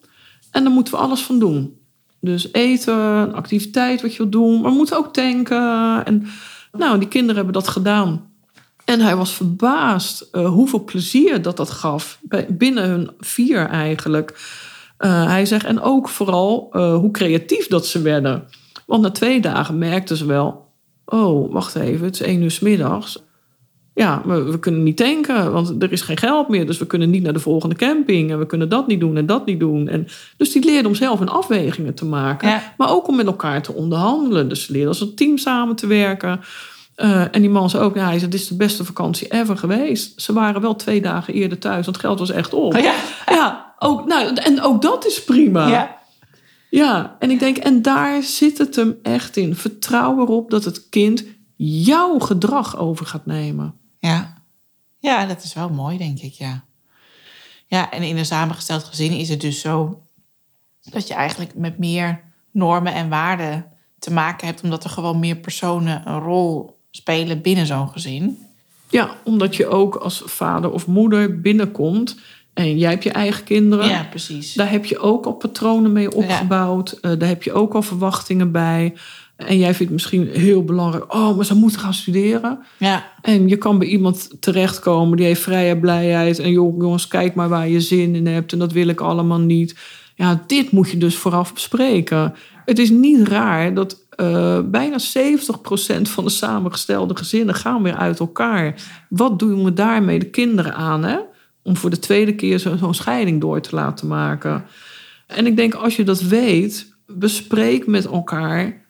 En 0.51 0.65
daar 0.65 0.73
moeten 0.73 0.95
we 0.95 1.01
alles 1.01 1.21
van 1.21 1.39
doen. 1.39 1.81
Dus 2.25 2.53
eten, 2.53 3.35
activiteit 3.35 4.03
wat 4.03 4.13
je 4.13 4.19
wilt 4.19 4.33
doen. 4.33 4.61
Maar 4.61 4.71
we 4.71 4.77
moeten 4.77 4.97
ook 4.97 5.13
tanken. 5.13 6.05
En 6.05 6.27
nou, 6.73 6.99
die 6.99 7.09
kinderen 7.09 7.37
hebben 7.37 7.55
dat 7.55 7.69
gedaan. 7.69 8.31
En 8.85 9.01
hij 9.01 9.17
was 9.17 9.35
verbaasd 9.35 10.29
eh, 10.33 10.49
hoeveel 10.49 10.85
plezier 10.85 11.43
dat 11.43 11.57
dat 11.57 11.71
gaf. 11.71 12.21
Binnen 12.49 12.89
hun 12.89 13.11
vier 13.19 13.67
eigenlijk. 13.67 14.41
Eh, 14.97 15.27
hij 15.27 15.47
zegt, 15.47 15.65
en 15.65 15.81
ook 15.81 16.09
vooral 16.09 16.69
eh, 16.73 16.95
hoe 16.95 17.11
creatief 17.11 17.67
dat 17.67 17.87
ze 17.87 18.03
werden. 18.03 18.45
Want 18.87 19.03
na 19.03 19.11
twee 19.11 19.41
dagen 19.41 19.79
merkten 19.79 20.17
ze 20.17 20.27
wel... 20.27 20.71
Oh, 21.05 21.53
wacht 21.53 21.75
even, 21.75 22.05
het 22.05 22.15
is 22.15 22.27
één 22.27 22.43
uur 22.43 22.51
's 22.51 22.61
middags. 22.61 23.23
Ja, 23.95 24.23
we, 24.25 24.43
we 24.43 24.59
kunnen 24.59 24.83
niet 24.83 24.97
tanken, 24.97 25.53
want 25.53 25.83
er 25.83 25.93
is 25.93 26.01
geen 26.01 26.17
geld 26.17 26.49
meer. 26.49 26.67
Dus 26.67 26.79
we 26.79 26.87
kunnen 26.87 27.11
niet 27.11 27.23
naar 27.23 27.33
de 27.33 27.39
volgende 27.39 27.75
camping. 27.75 28.31
En 28.31 28.39
we 28.39 28.47
kunnen 28.47 28.69
dat 28.69 28.87
niet 28.87 29.01
doen 29.01 29.17
en 29.17 29.27
dat 29.27 29.47
niet 29.47 29.61
doen. 29.61 29.89
En, 29.89 30.07
dus 30.37 30.53
die 30.53 30.65
leerden 30.65 30.87
om 30.87 30.95
zelf 30.95 31.21
een 31.21 31.29
afwegingen 31.29 31.95
te 31.95 32.05
maken. 32.05 32.49
Ja. 32.49 32.75
Maar 32.77 32.91
ook 32.91 33.09
om 33.09 33.17
met 33.17 33.27
elkaar 33.27 33.63
te 33.63 33.73
onderhandelen. 33.73 34.49
Dus 34.49 34.65
ze 34.65 34.73
leerden 34.73 34.91
als 34.91 35.01
een 35.01 35.15
team 35.15 35.39
samen 35.39 35.77
te 35.77 35.87
werken. 35.87 36.41
Eh, 36.95 37.21
en 37.21 37.41
die 37.41 37.51
man 37.51 37.71
zei 37.71 37.85
ook, 37.85 37.95
ja, 37.95 38.05
hij 38.05 38.19
zei, 38.19 38.31
dit 38.31 38.41
is 38.41 38.49
de 38.49 38.57
beste 38.57 38.85
vakantie 38.85 39.33
ever 39.33 39.57
geweest. 39.57 40.21
Ze 40.21 40.33
waren 40.33 40.61
wel 40.61 40.77
twee 40.77 41.01
dagen 41.01 41.35
eerder 41.35 41.59
thuis, 41.59 41.85
want 41.85 41.97
het 41.97 42.05
geld 42.05 42.19
was 42.19 42.31
echt 42.31 42.55
op. 42.55 42.75
Oh, 42.75 42.81
ja. 42.81 42.95
Ja, 43.27 43.75
ook, 43.79 44.07
nou, 44.07 44.35
en 44.35 44.63
ook 44.63 44.83
dat 44.83 45.07
is 45.07 45.25
prima. 45.25 45.69
Ja. 45.69 46.01
Ja, 46.71 47.17
en 47.19 47.31
ik 47.31 47.39
denk, 47.39 47.57
en 47.57 47.83
daar 47.83 48.23
zit 48.23 48.59
het 48.59 48.77
hem 48.77 48.99
echt 49.03 49.37
in. 49.37 49.57
Vertrouw 49.57 50.21
erop 50.21 50.51
dat 50.51 50.65
het 50.65 50.89
kind 50.89 51.25
jouw 51.57 52.19
gedrag 52.19 52.79
over 52.79 53.07
gaat 53.07 53.27
nemen. 53.27 53.75
Ja. 54.09 54.35
ja, 54.99 55.27
dat 55.27 55.43
is 55.43 55.55
wel 55.55 55.69
mooi, 55.69 55.99
denk 55.99 56.19
ik, 56.19 56.33
ja. 56.33 56.65
Ja, 57.67 57.91
en 57.91 58.03
in 58.03 58.17
een 58.17 58.27
samengesteld 58.27 58.85
gezin 58.85 59.13
is 59.13 59.29
het 59.29 59.41
dus 59.41 59.61
zo 59.61 60.03
dat 60.91 61.09
je 61.09 61.15
eigenlijk 61.15 61.55
met 61.55 61.79
meer 61.79 62.21
normen 62.51 62.95
en 62.95 63.09
waarden 63.09 63.67
te 63.99 64.13
maken 64.13 64.47
hebt, 64.47 64.63
omdat 64.63 64.85
er 64.85 64.91
gewoon 64.91 65.19
meer 65.19 65.37
personen 65.37 66.09
een 66.09 66.19
rol 66.19 66.79
spelen 66.91 67.41
binnen 67.41 67.67
zo'n 67.67 67.89
gezin. 67.89 68.47
Ja, 68.89 69.17
omdat 69.25 69.57
je 69.57 69.67
ook 69.67 69.95
als 69.95 70.23
vader 70.25 70.71
of 70.71 70.87
moeder 70.87 71.41
binnenkomt 71.41 72.17
en 72.55 72.79
jij 72.79 72.91
hebt 72.91 73.05
je 73.05 73.13
eigen 73.13 73.45
kinderen. 73.45 73.89
Ja, 73.89 74.07
precies. 74.11 74.55
Daar 74.55 74.71
heb 74.71 74.85
je 74.85 74.99
ook 74.99 75.27
al 75.27 75.33
patronen 75.33 75.93
mee 75.93 76.15
opgebouwd. 76.15 76.93
Eh, 76.93 77.13
daar 77.19 77.29
heb 77.29 77.43
je 77.43 77.53
ook 77.53 77.75
al 77.75 77.83
verwachtingen 77.83 78.53
bij. 78.53 78.95
En 79.47 79.59
jij 79.59 79.75
vindt 79.75 79.93
misschien 79.93 80.29
heel 80.29 80.65
belangrijk... 80.65 81.15
oh, 81.15 81.37
maar 81.37 81.45
ze 81.45 81.55
moeten 81.55 81.81
gaan 81.81 81.95
studeren. 81.95 82.59
Ja, 82.79 83.05
En 83.23 83.49
je 83.49 83.57
kan 83.57 83.79
bij 83.79 83.89
iemand 83.89 84.31
terechtkomen 84.41 85.17
die 85.17 85.27
heeft 85.27 85.41
vrijheid, 85.43 85.81
blijheid. 85.81 86.39
En 86.39 86.51
joh, 86.51 86.77
jongens, 86.83 87.09
kijk 87.09 87.35
maar 87.35 87.49
waar 87.49 87.69
je 87.69 87.81
zin 87.81 88.15
in 88.15 88.27
hebt. 88.27 88.53
En 88.53 88.59
dat 88.59 88.73
wil 88.73 88.89
ik 88.89 89.01
allemaal 89.01 89.41
niet. 89.41 89.77
Ja, 90.15 90.43
dit 90.47 90.71
moet 90.71 90.91
je 90.91 90.99
dus 90.99 91.17
vooraf 91.17 91.55
bespreken. 91.55 92.35
Het 92.65 92.79
is 92.79 92.91
niet 92.91 93.29
raar 93.29 93.75
dat 93.75 94.01
eh, 94.11 94.59
bijna 94.65 94.97
70% 94.99 96.03
van 96.03 96.25
de 96.25 96.31
samengestelde 96.31 97.17
gezinnen 97.17 97.55
gaan 97.55 97.83
weer 97.83 97.97
uit 97.97 98.19
elkaar. 98.21 98.75
Wat 99.09 99.39
doen 99.39 99.65
we 99.65 99.73
daarmee 99.73 100.19
de 100.19 100.31
kinderen 100.31 100.75
aan, 100.75 101.05
hè? 101.05 101.19
Om 101.63 101.77
voor 101.77 101.91
de 101.91 101.99
tweede 101.99 102.35
keer 102.35 102.59
zo- 102.59 102.77
zo'n 102.77 102.95
scheiding 102.95 103.41
door 103.41 103.61
te 103.61 103.75
laten 103.75 104.07
maken. 104.07 104.65
En 105.27 105.47
ik 105.47 105.57
denk, 105.57 105.75
als 105.75 105.97
je 105.97 106.05
dat 106.05 106.21
weet, 106.23 106.95
bespreek 107.07 107.87
met 107.87 108.07
elkaar. 108.07 108.82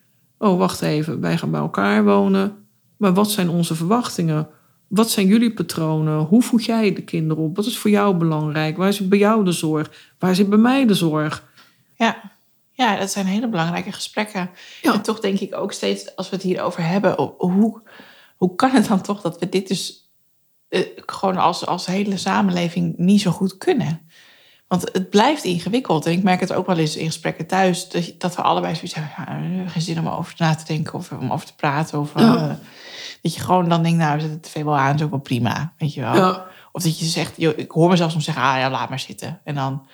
Oh, 0.42 0.58
wacht 0.58 0.82
even, 0.82 1.20
wij 1.20 1.38
gaan 1.38 1.50
bij 1.50 1.60
elkaar 1.60 2.04
wonen. 2.04 2.66
Maar 2.96 3.14
wat 3.14 3.30
zijn 3.30 3.48
onze 3.48 3.74
verwachtingen? 3.74 4.48
Wat 4.88 5.10
zijn 5.10 5.26
jullie 5.26 5.52
patronen? 5.52 6.18
Hoe 6.18 6.42
voed 6.42 6.64
jij 6.64 6.92
de 6.92 7.02
kinderen 7.02 7.44
op? 7.44 7.56
Wat 7.56 7.66
is 7.66 7.78
voor 7.78 7.90
jou 7.90 8.16
belangrijk? 8.16 8.76
Waar 8.76 8.92
zit 8.92 9.08
bij 9.08 9.18
jou 9.18 9.44
de 9.44 9.52
zorg? 9.52 10.12
Waar 10.18 10.34
zit 10.34 10.48
bij 10.48 10.58
mij 10.58 10.86
de 10.86 10.94
zorg? 10.94 11.48
ja. 11.96 12.32
ja, 12.72 12.96
dat 12.96 13.10
zijn 13.10 13.26
hele 13.26 13.48
belangrijke 13.48 13.92
gesprekken. 13.92 14.50
Ja. 14.82 14.92
En 14.92 15.02
toch 15.02 15.20
denk 15.20 15.38
ik 15.38 15.54
ook 15.54 15.72
steeds, 15.72 16.16
als 16.16 16.30
we 16.30 16.36
het 16.36 16.44
hierover 16.44 16.82
hebben, 16.86 17.34
hoe, 17.38 17.82
hoe 18.36 18.54
kan 18.54 18.70
het 18.70 18.88
dan 18.88 19.02
toch 19.02 19.20
dat 19.20 19.38
we 19.38 19.48
dit 19.48 19.68
dus 19.68 20.10
eh, 20.68 20.86
gewoon 21.06 21.36
als, 21.36 21.66
als 21.66 21.86
hele 21.86 22.16
samenleving 22.16 22.94
niet 22.96 23.20
zo 23.20 23.30
goed 23.30 23.58
kunnen? 23.58 24.10
Want 24.72 24.88
het 24.92 25.10
blijft 25.10 25.44
ingewikkeld. 25.44 26.06
En 26.06 26.12
ik 26.12 26.22
merk 26.22 26.40
het 26.40 26.52
ook 26.52 26.66
wel 26.66 26.78
eens 26.78 26.96
in 26.96 27.06
gesprekken 27.06 27.46
thuis, 27.46 27.88
dat, 28.18 28.36
we 28.36 28.42
allebei 28.42 28.74
zoiets 28.74 28.94
hebben, 28.94 29.12
ja, 29.62 29.68
geen 29.68 29.82
zin 29.82 29.98
om 29.98 30.08
over 30.08 30.34
na 30.38 30.54
te 30.54 30.64
denken 30.64 30.94
of 30.94 31.10
om 31.12 31.32
over 31.32 31.46
te 31.46 31.54
praten. 31.54 32.00
Of, 32.00 32.12
Ja. 32.18 32.34
eh, 32.36 32.54
dat 33.22 33.34
je 33.34 33.40
gewoon 33.40 33.68
dan 33.68 33.82
denkt, 33.82 33.98
nou, 33.98 34.14
we 34.14 34.20
zetten 34.20 34.40
de 34.42 34.48
tv 34.48 34.62
wel 34.62 34.76
aan, 34.76 34.94
is 34.94 35.02
ook 35.02 35.10
wel 35.10 35.18
prima, 35.20 35.72
weet 35.78 35.94
je 35.94 36.00
wel. 36.00 36.14
Ja, 36.14 36.46
Of 36.72 36.82
dat 36.82 36.98
je 36.98 37.04
zegt, 37.04 37.32
joh, 37.36 37.58
ik 37.58 37.70
hoor 37.70 37.88
mezelf 37.90 38.10
soms 38.10 38.24
zeggen, 38.24 38.42
ah 38.42 38.58
ja, 38.58 38.70
laat 38.70 38.88
maar 38.88 39.00
zitten. 39.00 39.40
En 39.44 39.54
dan 39.54 39.86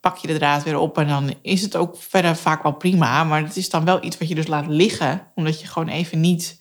pak 0.00 0.16
je 0.16 0.26
de 0.26 0.34
draad 0.38 0.62
weer 0.62 0.78
op 0.78 0.98
en 0.98 1.08
dan 1.08 1.34
is 1.42 1.62
het 1.62 1.76
ook 1.76 1.96
verder 1.98 2.36
vaak 2.36 2.62
wel 2.62 2.72
prima. 2.72 3.24
Maar 3.24 3.42
het 3.42 3.56
is 3.56 3.70
dan 3.70 3.84
wel 3.84 4.04
iets 4.04 4.18
wat 4.18 4.28
je 4.28 4.34
dus 4.34 4.46
laat 4.46 4.66
liggen, 4.66 5.26
omdat 5.34 5.60
je 5.60 5.66
gewoon 5.66 5.88
even 5.88 6.20
niet 6.20 6.60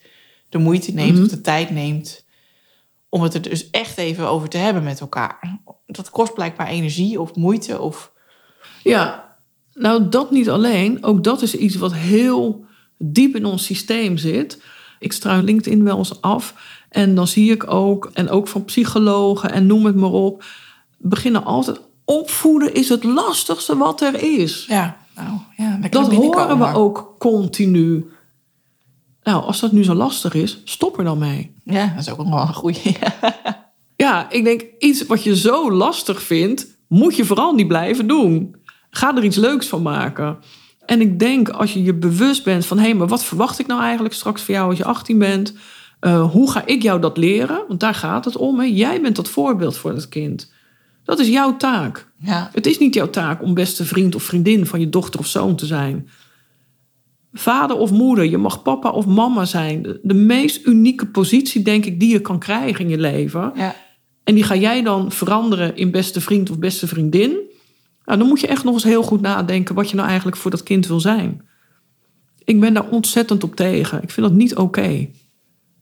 de 0.50 0.58
moeite 0.58 0.92
neemt 0.92 1.14
Mhm. 1.14 1.24
of 1.24 1.30
de 1.30 1.42
tijd 1.42 1.70
neemt 1.70 2.26
om 3.10 3.22
het 3.22 3.34
er 3.34 3.42
dus 3.42 3.70
echt 3.70 3.98
even 3.98 4.28
over 4.30 4.50
te 4.50 4.58
hebben 4.58 4.84
met 4.84 5.00
elkaar. 5.00 5.60
Dat 5.96 6.10
kost 6.10 6.34
blijkbaar 6.34 6.68
energie 6.68 7.22
of 7.22 7.36
moeite 7.36 7.80
of 7.82 8.12
ja. 8.84 9.36
Nou, 9.74 10.10
dat 10.10 10.32
niet 10.32 10.50
alleen. 10.50 11.04
Ook 11.04 11.24
dat 11.24 11.42
is 11.42 11.56
iets 11.56 11.76
wat 11.76 11.94
heel 11.94 12.66
diep 12.98 13.36
in 13.36 13.46
ons 13.46 13.66
systeem 13.66 14.18
zit. 14.18 14.62
Ik 15.00 15.14
struin 15.14 15.44
LinkedIn 15.44 15.84
wel 15.84 15.98
eens 15.98 16.22
af. 16.22 16.54
En 16.90 17.16
dan 17.16 17.28
zie 17.28 17.52
ik 17.52 17.72
ook, 17.72 18.10
en 18.14 18.30
ook 18.30 18.48
van 18.48 18.66
psychologen 18.66 19.52
en 19.52 19.66
noem 19.66 19.86
het 19.86 19.96
maar 19.96 20.12
op, 20.12 20.46
beginnen 20.98 21.46
altijd. 21.46 21.80
Opvoeden 22.06 22.74
is 22.74 22.90
het 22.90 23.04
lastigste 23.04 23.78
wat 23.78 24.02
er 24.02 24.40
is. 24.40 24.66
ja, 24.68 24.98
nou 25.16 25.40
ja, 25.58 25.80
Dat 25.90 26.14
horen 26.14 26.60
we 26.60 26.74
ook 26.74 27.16
continu. 27.20 28.10
Nou, 29.24 29.44
als 29.44 29.60
dat 29.60 29.72
nu 29.72 29.84
zo 29.84 29.94
lastig 29.94 30.34
is, 30.34 30.62
stop 30.64 30.98
er 30.98 31.04
dan 31.04 31.18
mee. 31.18 31.54
Ja, 31.64 31.88
dat 31.88 32.00
is 32.00 32.10
ook 32.10 32.18
nog 32.18 32.30
wel 32.30 32.42
een 32.42 32.54
goeie. 32.54 32.98
Ja, 33.96 34.32
ik 34.32 34.44
denk 34.44 34.66
iets 34.80 35.06
wat 35.06 35.24
je 35.24 35.36
zo 35.36 35.72
lastig 35.72 36.22
vindt, 36.22 36.78
moet 36.88 37.16
je 37.16 37.26
vooral 37.26 37.54
niet 37.54 37.68
blijven 37.68 38.08
doen. 38.08 38.56
Ga 38.90 39.16
er 39.16 39.24
iets 39.24 39.38
leuks 39.38 39.68
van 39.68 39.82
maken. 39.82 40.38
En 40.86 41.02
ik 41.02 41.20
denk 41.20 41.50
als 41.50 41.74
je 41.74 41.84
je 41.84 41.94
bewust 41.94 42.44
bent 42.44 42.66
van 42.66 42.80
hé, 42.80 42.94
maar 42.94 43.08
wat 43.08 43.24
verwacht 43.24 43.60
ik 43.60 43.68
nou 43.68 43.82
eigenlijk 43.82 44.14
straks 44.14 44.42
van 44.42 44.54
jou 44.54 44.70
als 44.70 44.78
je 44.78 44.86
18 44.86 45.20
bent? 45.20 45.54
Eh, 46.00 46.32
hoe 46.32 46.52
ga 46.52 46.66
ik 46.66 46.82
jou 46.82 47.02
dat 47.02 47.18
leren? 47.18 47.64
Want 47.68 47.80
daar 47.80 47.94
gaat 47.94 48.26
het 48.26 48.38
om. 48.38 48.60
Hè? 48.60 48.66
Jij 48.66 49.02
bent 49.02 49.16
dat 49.16 49.30
voorbeeld 49.30 49.78
voor 49.78 49.92
het 49.92 50.10
kind. 50.10 50.54
Dat 51.04 51.20
is 51.20 51.28
jouw 51.28 51.58
taak. 51.58 52.08
Ja, 52.18 52.50
Het 52.54 52.66
is 52.66 52.78
niet 52.78 52.94
jouw 52.94 53.10
taak 53.10 53.42
om 53.42 53.54
beste 53.54 53.86
vriend 53.86 54.16
of 54.16 54.24
vriendin 54.24 54.66
van 54.66 54.80
je 54.80 54.90
dochter 54.90 55.20
of 55.20 55.28
zoon 55.28 55.56
te 55.56 55.66
zijn. 55.66 56.10
Vader 57.34 57.78
of 57.78 57.92
moeder, 57.92 58.26
je 58.26 58.38
mag 58.38 58.62
papa 58.62 58.90
of 58.90 59.06
mama 59.06 59.46
zijn. 59.46 59.82
De, 59.82 60.00
de 60.04 60.14
meest 60.14 60.66
unieke 60.66 61.06
positie, 61.06 61.62
denk 61.62 61.86
ik, 61.86 62.00
die 62.00 62.12
je 62.12 62.20
kan 62.20 62.40
krijgen 62.40 62.86
in 62.86 62.90
je 62.90 62.98
leven. 62.98 63.52
ja, 63.56 63.76
En 64.26 64.36
die 64.36 64.44
ga 64.44 64.56
jij 64.56 64.82
dan 64.84 65.12
veranderen 65.12 65.76
in 65.78 65.92
beste 65.92 66.22
vriend 66.22 66.50
of 66.50 66.60
beste 66.60 66.88
vriendin. 66.88 67.32
Nou, 68.06 68.20
dan 68.20 68.28
moet 68.28 68.40
je 68.40 68.48
echt 68.48 68.64
nog 68.64 68.74
eens 68.74 68.84
heel 68.84 69.04
goed 69.04 69.22
nadenken 69.22 69.76
wat 69.76 69.90
je 69.90 69.96
nou 69.96 70.08
eigenlijk 70.08 70.38
voor 70.38 70.52
dat 70.52 70.64
kind 70.64 70.88
wil 70.88 71.00
zijn. 71.00 71.42
Ik 72.44 72.60
ben 72.60 72.74
daar 72.74 72.90
ontzettend 72.90 73.44
op 73.44 73.56
tegen. 73.56 74.02
Ik 74.04 74.12
vind 74.12 74.28
dat 74.28 74.36
niet 74.36 74.56
oké. 74.56 75.08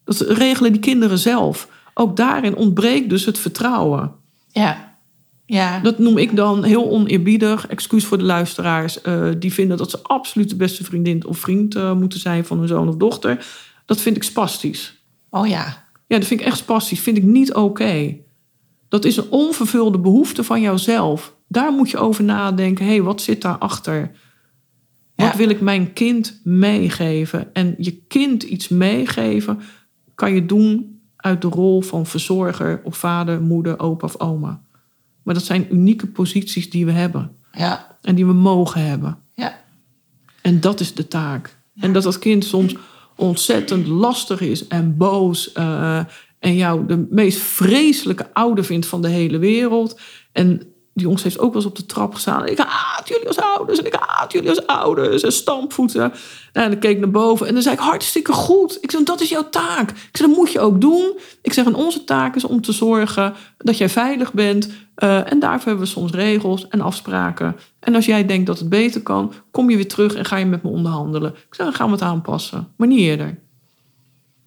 Dat 0.04 0.20
regelen 0.22 0.72
die 0.72 0.82
kinderen 0.82 1.20
zelf. 1.20 1.68
Ook 1.94 2.18
daarin 2.18 2.56
ontbreekt 2.56 3.10
dus 3.10 3.26
het 3.26 3.38
vertrouwen. 3.38 4.12
ja. 4.48 4.92
Ja, 5.46 5.80
Dat 5.80 6.00
noem 6.00 6.18
ik 6.18 6.36
dan 6.36 6.64
heel 6.64 6.90
oneerbiedig. 6.90 7.68
Excuus 7.68 8.06
voor 8.06 8.18
de 8.18 8.24
luisteraars. 8.24 9.02
eh, 9.02 9.30
die 9.40 9.54
vinden 9.54 9.78
dat 9.78 9.90
ze 9.90 10.00
absoluut 10.04 10.50
de 10.50 10.56
beste 10.56 10.84
vriendin 10.84 11.26
of 11.26 11.38
vriend 11.38 11.76
eh, 11.76 11.94
moeten 11.94 12.20
zijn 12.20 12.46
van 12.46 12.60
hun 12.60 12.68
zoon 12.68 12.88
of 12.88 12.96
dochter. 12.96 13.46
Dat 13.86 14.02
vind 14.02 14.16
ik 14.16 14.24
spastisch. 14.24 15.04
oh 15.30 15.48
ja. 15.48 15.86
Ja, 16.08 16.18
dat 16.18 16.28
vind 16.28 16.40
ik 16.40 16.46
echt 16.46 16.58
spastisch. 16.58 17.00
Vind 17.00 17.18
ik 17.18 17.24
niet 17.24 17.54
oké. 17.54 18.18
Dat 18.94 19.06
is 19.06 19.18
een 19.18 19.30
onvervulde 19.30 20.00
behoefte 20.00 20.44
van 20.44 20.62
jouzelf. 20.62 21.36
Daar 21.48 21.72
moet 21.72 21.90
je 21.90 21.98
over 21.98 22.24
nadenken. 22.24 22.86
Hé, 22.86 22.92
hey, 22.92 23.02
wat 23.02 23.22
zit 23.22 23.42
daarachter? 23.42 24.12
Wat 25.16 25.32
Ja. 25.32 25.38
wil 25.38 25.50
ik 25.50 25.62
mijn 25.62 25.94
kind 25.94 26.40
meegeven? 26.44 27.54
En 27.54 27.76
je 27.78 27.92
kind 28.08 28.44
iets 28.44 28.68
meegeven 28.68 29.60
kan 30.16 30.34
je 30.34 30.46
doen 30.46 31.00
uit 31.16 31.42
de 31.42 31.48
rol 31.48 31.82
van 31.82 32.06
verzorger 32.06 32.82
of 32.84 32.98
vader, 32.98 33.42
moeder, 33.42 33.80
opa 33.80 34.06
of 34.06 34.20
oma. 34.20 34.62
Maar 35.24 35.34
dat 35.34 35.44
zijn 35.44 35.68
unieke 35.72 36.08
posities 36.08 36.70
die 36.70 36.86
we 36.86 36.92
hebben 36.92 37.36
Ja. 37.52 37.98
en 38.02 38.16
die 38.16 38.26
we 38.26 38.34
mogen 38.34 38.86
hebben. 38.86 39.18
Ja. 39.34 39.60
En 40.42 40.60
dat 40.60 40.80
is 40.80 40.94
de 40.94 41.08
taak. 41.08 41.58
En 41.80 41.94
dat 41.94 42.04
dat 42.04 42.20
kind 42.20 42.46
soms 42.46 42.76
ontzettend 43.16 43.88
lastig 43.88 44.42
is 44.42 44.68
en 44.68 44.98
boos. 44.98 45.52
eh, 45.52 46.00
en 46.44 46.56
jou 46.56 46.86
de 46.86 47.06
meest 47.10 47.40
vreselijke 47.40 48.34
ouder 48.34 48.66
vindt 48.66 48.86
van 48.86 49.02
de 49.02 49.08
hele 49.08 49.38
wereld. 49.38 50.00
En 50.32 50.58
die 50.94 51.04
jongens 51.04 51.24
heeft 51.24 51.40
ook 51.40 51.54
wel 51.54 51.62
eens 51.62 51.72
op 51.72 51.76
de 51.76 51.86
trap 51.86 52.14
gestaan. 52.14 52.48
Ik 52.48 52.58
haat 52.58 53.08
jullie 53.08 53.28
als 53.28 53.40
ouders 53.40 53.80
en 53.80 53.86
ik 53.86 53.96
haat 54.00 54.32
jullie 54.32 54.50
als 54.50 54.68
ouders. 54.68 55.24
En 55.24 55.32
stampvoeten. 55.32 56.00
Nou, 56.00 56.66
en 56.66 56.72
dan 56.72 56.80
keek 56.80 56.92
ik 56.92 57.00
naar 57.00 57.12
boven 57.12 57.48
en 57.48 57.54
dan 57.54 57.62
zei 57.62 57.76
ik 57.76 57.82
hartstikke 57.82 58.32
goed. 58.32 58.78
Ik 58.82 58.92
zeg, 58.92 59.04
dat 59.04 59.22
is 59.22 59.30
jouw 59.30 59.50
taak. 59.50 59.90
Ik 59.90 60.18
zeg, 60.18 60.28
dat 60.28 60.36
moet 60.36 60.52
je 60.52 60.60
ook 60.60 60.82
doen. 60.82 61.18
Ik 61.42 61.54
zeg, 61.54 61.66
en 61.66 61.76
onze 61.76 62.04
taak 62.04 62.36
is 62.36 62.44
om 62.44 62.62
te 62.62 62.72
zorgen 62.72 63.34
dat 63.58 63.78
jij 63.78 63.90
veilig 63.90 64.34
bent. 64.34 64.70
Eh, 64.96 65.32
en 65.32 65.40
daarvoor 65.40 65.68
hebben 65.68 65.86
we 65.86 65.92
soms 65.92 66.12
regels 66.12 66.68
en 66.68 66.82
afspraken. 66.82 67.56
En 67.80 67.96
als 67.96 68.06
jij 68.06 68.26
denkt 68.26 68.46
dat 68.46 68.60
het 68.60 68.70
beter 68.70 69.02
kan, 69.02 69.34
kom 69.52 69.70
je 69.70 69.76
weer 69.76 69.88
terug 69.88 70.16
en 70.16 70.26
ga 70.26 70.38
je 70.38 70.46
met 70.46 70.64
me 70.64 70.70
onderhandelen. 70.70 71.30
Ik 71.30 71.56
zeg, 71.56 71.66
dan 71.66 71.76
gaan 71.76 71.88
we 71.88 71.94
het 71.94 72.02
aanpassen. 72.02 72.74
Maar 72.78 72.88
niet 72.88 73.00
eerder. 73.00 73.42